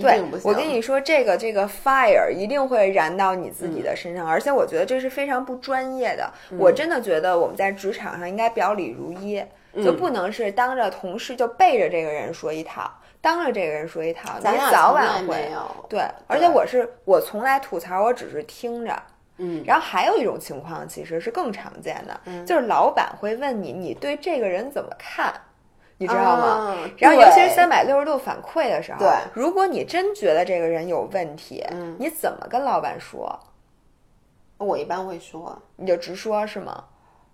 [0.00, 6.30] 对，我跟你说这个这个 fire 一定会燃到你自己的身上，而且我觉得这是非常不专业的。
[6.58, 9.42] 我真的觉得我们在职场上应该表里如一，
[9.74, 12.90] 就不能是当着同事就背着这个人说一套。
[13.22, 15.50] 当着这个人说一套，咱早晚会
[15.90, 19.02] 对，而且我是我从来吐槽，我只是听着，
[19.36, 19.62] 嗯。
[19.66, 25.34] 然后还有一种情况，其实是更常见的，就是老板会问你，你对这个人怎么看，
[25.98, 26.74] 你知道吗？
[26.96, 33.38] 然后尤其是三百六十度反馈的时候，对，如果你真觉得这个人有问题，嗯，你怎么跟老板说？
[34.56, 36.84] 我一般会说，你就直说，是吗？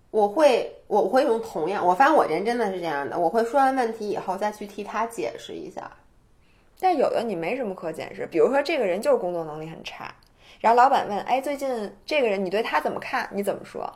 [0.09, 1.85] 我会，我会用同样。
[1.85, 5.91] 我发现我人真的是这样的，我会说完问题以后再去替他解释一下。
[6.79, 10.13] 但有的你没什么可解释，比如说这个人就是工作能力很差，
[10.59, 13.27] 然后老板问，哎，最近这个人你对他怎么看？
[13.33, 13.91] 你怎么说？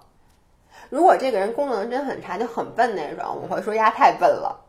[0.90, 4.60] 如果这个人功能真很差，就很笨那种，我会说丫太笨了，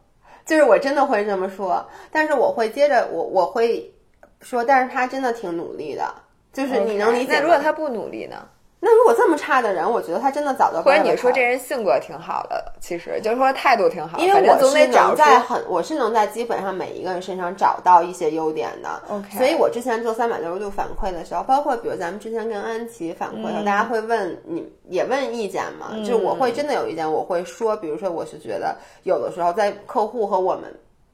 [0.45, 1.85] 就是我真的会这么说。
[2.11, 3.93] 但是我会接着我我会
[4.41, 6.15] 说，但是他真的挺努力的，
[6.53, 7.33] 就是你能理解。
[7.33, 8.49] 那如果他不努力呢？
[8.85, 19.01] 那如果这么差的人，我觉得他真的早就或者你说这人性格挺好的，其实就是说态度挺好，因为我是能在很我是能在基本上每一个人身上找到一些优点的。
[19.09, 25.93] OK，所以我之前做三百六十度反馈的时候，包括比如咱们之前跟安琪反馈的时候，大家会问你也问意见嘛？
[26.05, 30.65] 就我会真的有意见，我会说，比如说我是觉得有的时候在客户和我们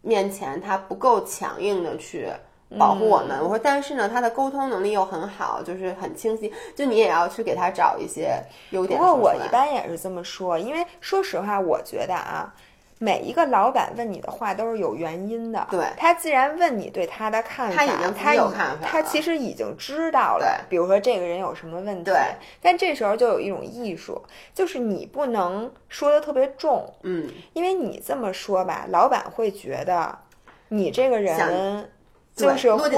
[0.01, 2.29] 面前，他不够强硬的去。
[2.77, 8.99] 保护我们，我说，但是呢，他的沟通能力又很好，就是很清晰，就你也要去给他找一些优点。
[8.99, 12.53] 不过我一般也是这么说，因为说实话，我觉得啊，
[12.99, 15.67] 每一个老板问你的话都是有原因的。
[15.71, 20.67] 对，他既然问你对他的看法，他已经他有看法，他其实已经知道了。
[20.69, 22.21] 比如说这个人有什么问题，对。
[22.61, 24.21] 但这时候就有一种艺术，
[24.53, 30.19] 就是你不能说的特别重，嗯，因为你这么说吧，老板会觉得
[30.69, 31.89] 你这个人。
[32.39, 32.89] 就是会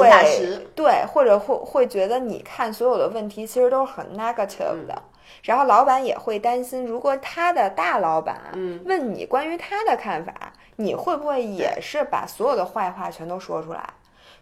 [0.74, 5.03] 对，或者会会觉得你看所有的问题其实都是很 negative 的，
[5.45, 8.38] 然后老板也会担心，如果他的大老板
[8.84, 13.82] 问你关于他的看法，你会不会也是把所有的坏话全都说出来？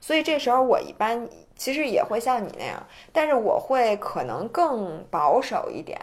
[0.00, 2.82] 所以这时候我一般其实也会像你那样，
[3.12, 5.96] 但是我会可能更保守一点，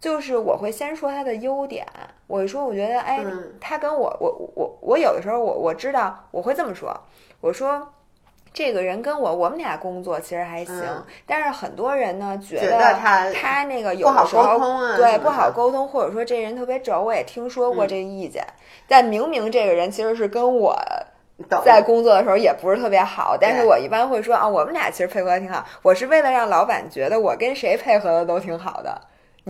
[0.00, 1.86] 就是我会先说他的优点，
[2.26, 3.24] 我会说我觉得哎，
[3.60, 6.92] 他跟我我我我有的时候我我知道我会这么说，
[7.40, 7.86] 我说。
[8.52, 10.74] 这个人跟我，我们俩工作其实还行，
[11.24, 14.58] 但是很多人呢觉得他他那个有的时候
[14.96, 18.44] 对不好沟通，或者说这人特别轴，我也听说过这意见。
[18.88, 20.76] 但明明这个人其实是跟我
[21.64, 25.64] 在工作的时候也不是特别好，但是我一般会说啊，我们俩其实配合的挺好。
[25.82, 29.00] 我是为了让老板觉得我跟谁配合的都挺好的，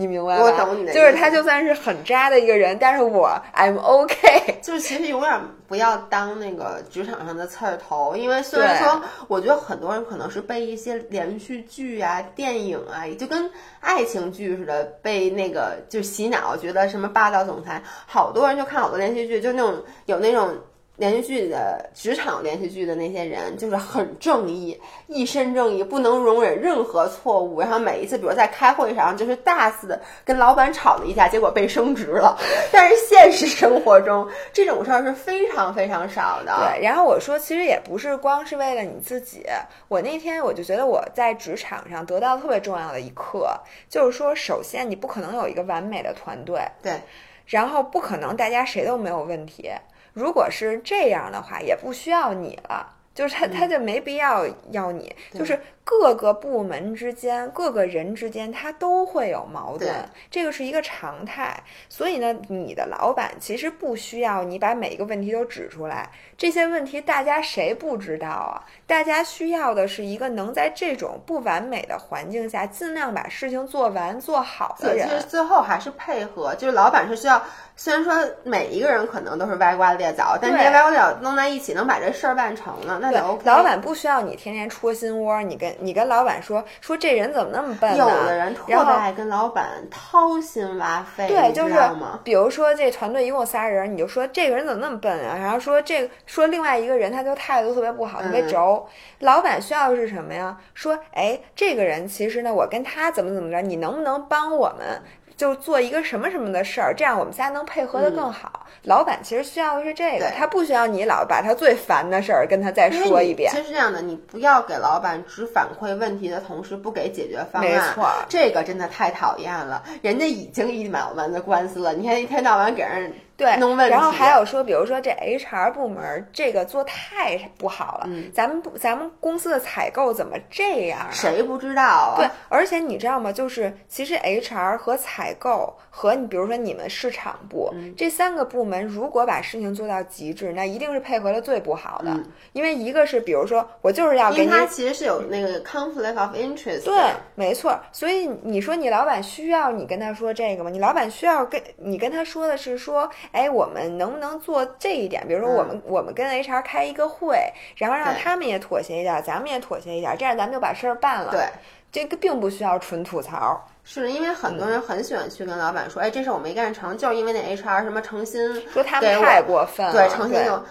[0.01, 0.43] 你明白吗？
[0.43, 4.17] 我懂你的就是他就算是很渣的一个人，但是我 I'm OK。
[4.61, 20.57] 就是其实永远不要当那个职场上的刺儿头，因为虽然说，我觉得很多人可能是被一些连续剧啊、电影啊，就跟爱情剧似的，被那个就洗脑，觉得什么霸道总裁，好多人就看好多连续剧，就那种有那种。
[20.97, 27.59] 连续剧的职场连续剧的那些人，就是很正义，一身正义，不能容忍任何错误。
[27.59, 32.37] 然后每一次，比如在开会上，就是大肆的跟老板吵了一架，结果被升职了。
[32.71, 36.55] 但是现实生活中，这种事儿是非常非常少的。
[36.59, 39.43] 对，然后我说，其实也不是光是为了你自己。
[39.87, 43.49] 我那天我就觉得我在职场上得到特别重要的一课，
[43.89, 47.01] 就是说，首先你不可能有一个完美的团队，对
[47.47, 49.71] 然后不可能大家谁都没有问题。
[50.13, 52.95] 如果是这样的话，也不需要你了。
[53.13, 55.13] 就是他，他就没必要要你。
[55.33, 55.59] 就是
[55.99, 59.93] 各个部门之间、各个人之间，他都会有矛盾，
[60.29, 61.61] 这个是一个常态。
[61.89, 68.63] 所以呢，你的老板其实不需要你把每一个问题都指出来，这些问题大家谁不知道啊？
[68.87, 75.15] 大家需要的是一个能在这种不完美的环境下，尽量把事情做完、做好的对，人其。
[75.15, 77.41] 实最后还是配合，就是老板是需要，
[77.75, 78.13] 虽然说
[78.43, 83.43] 每一个人可能都是歪瓜裂枣，但是这些对歪瓜裂枣弄在一起，能把这事儿办成了，那就 OK。
[83.45, 87.97] 老板不需要你天天戳心窝，你跟你跟老板说说这人怎么那么笨呢？
[87.97, 91.75] 有的人特别然后爱跟老板掏心挖肺，对，就是？
[92.23, 95.35] 比如说这团队一共有仨人，你就说这个人怎么那么笨啊？
[95.37, 98.87] 然后说这个说另外一个人他就态度特别不好，特别嗯轴。
[99.19, 100.57] 老板需要的是什么呀？
[100.73, 105.01] 说哎，这个人其实呢，我跟他怎么怎么着，你能不能帮我们？
[105.41, 108.67] 就做一个什么什么的事儿，这样我们仨能配合的更好。
[108.83, 113.57] 老板其实需要的是这个他不需要你老把他最烦的事儿跟他再说一遍其。
[113.57, 119.83] 实是这样的，你不要给老板只反馈问题的同时不给解决方案，没错这个真的太讨厌了。
[120.03, 123.11] 人家已经一满完的官司了，你还一天到晚给人
[123.41, 131.09] 对，弄问题，然后还有说，比如说这 HR 部门这个做太不好了，咱们不，咱们公司的采购怎么这样啊？
[131.11, 132.17] 谁不知道啊？
[132.17, 133.31] 对，而且你知道吗？
[133.31, 142.11] 就是其实 HR 和采购和你，比如说你们市场部、嗯这三个部门，如果把事情做到极致，那一定是配合的最不好的。
[142.11, 146.85] 嗯因为一个是，比如说我就是要给你因为它其实是有那个 conflict of interest 的。
[146.85, 147.01] 对，
[147.33, 147.79] 没错。
[147.91, 150.69] 所以你说你老板需要你跟他说这个吗？
[150.69, 155.25] 你老板需要跟你跟他说的是说，哎，我们能不能做这一点？
[155.27, 157.37] 比如说我们、我们跟 HR 开一个会，
[157.75, 161.31] 然后让他们也妥协一点，咱们也妥协一点，这样咱们就把事儿办了。
[161.31, 161.45] 对，
[161.91, 163.61] 这个并不需要纯吐槽。
[163.83, 170.61] 是因为很多人很喜欢去跟老板说，哎，这事儿我没干成，就是因为那 HR 什么诚心说他们太过分了，对诚心就。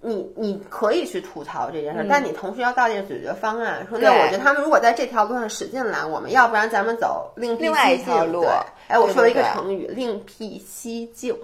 [0.00, 3.84] 你你可以去吐槽这件事但你同时要到这个解决方案。
[3.90, 8.46] 说，那我觉得他们如果在这条路上使劲拦，我们要不然咱们走另辟另外一条路
[8.86, 11.36] 哎，我说了一个成语“另辟蹊径”，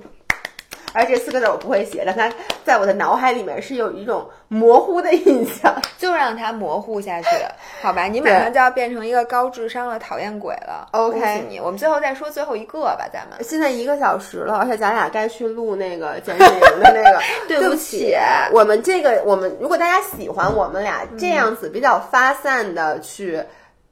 [0.95, 2.32] 而这四个字我不会写，但它
[2.64, 5.74] 在我的脑海里面是有一种模糊的印象。
[5.99, 7.28] 就让它模糊下去，
[7.80, 8.05] 好吧？
[8.05, 10.86] 你马上就要变成一个高智商的讨厌鬼了。
[10.92, 11.59] OK 你！
[11.59, 13.42] 我们最后再说最后一个吧，咱们。
[13.42, 17.20] 现在一个小时了，而且咱俩该去录那个健身营的那个。
[17.49, 18.14] 对不不起
[18.53, 23.42] 我们这个我们如果大家喜欢我们俩这样子比较发散的去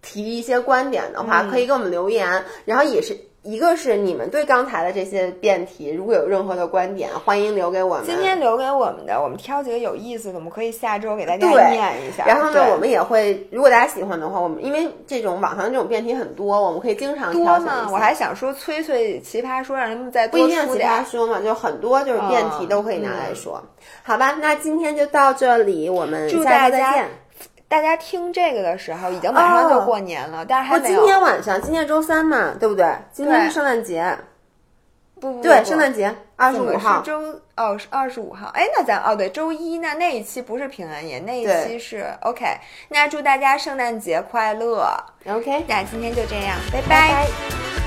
[0.02, 2.44] 提一些观点的话，嗯可以给我们留言。
[2.66, 8.06] 然后也是一个是你们对刚才的这些辩题，如果有任何的观点，欢迎留给我们。
[8.06, 12.24] 今天留给我们的，我们挑几个有意思的，我们可以下周给大家对念一下。
[12.24, 20.78] 然后呢，我们也会，如果大家喜欢的话，我们因为这种网上这种辩题很多，我们可以经常挑多选一嘛，些我还想说催催奇葩说，让他们再不一定奇。
[20.78, 23.60] 葩说嘛，就很多就是辩题嗯都可以拿来说。
[24.04, 27.08] 好吧，那今天就到这里，我们大家再见。
[27.72, 31.06] 大家听这个的时候，已经马上就哦过年了，但是还我今没有。
[31.06, 32.86] 天晚上，今天周三嘛，对不对？
[33.10, 34.14] 今天是圣诞节，
[35.18, 37.10] 不不对，不圣诞节二十五号是。
[37.10, 38.48] 周哦是二十五号？
[38.52, 42.44] 哎，那咱哦对，周一那那一期不是平安夜，那一期是 OK。
[42.88, 44.86] 那祝大家圣诞节快乐
[45.26, 47.81] ！OK，那今天就这样，拜拜拜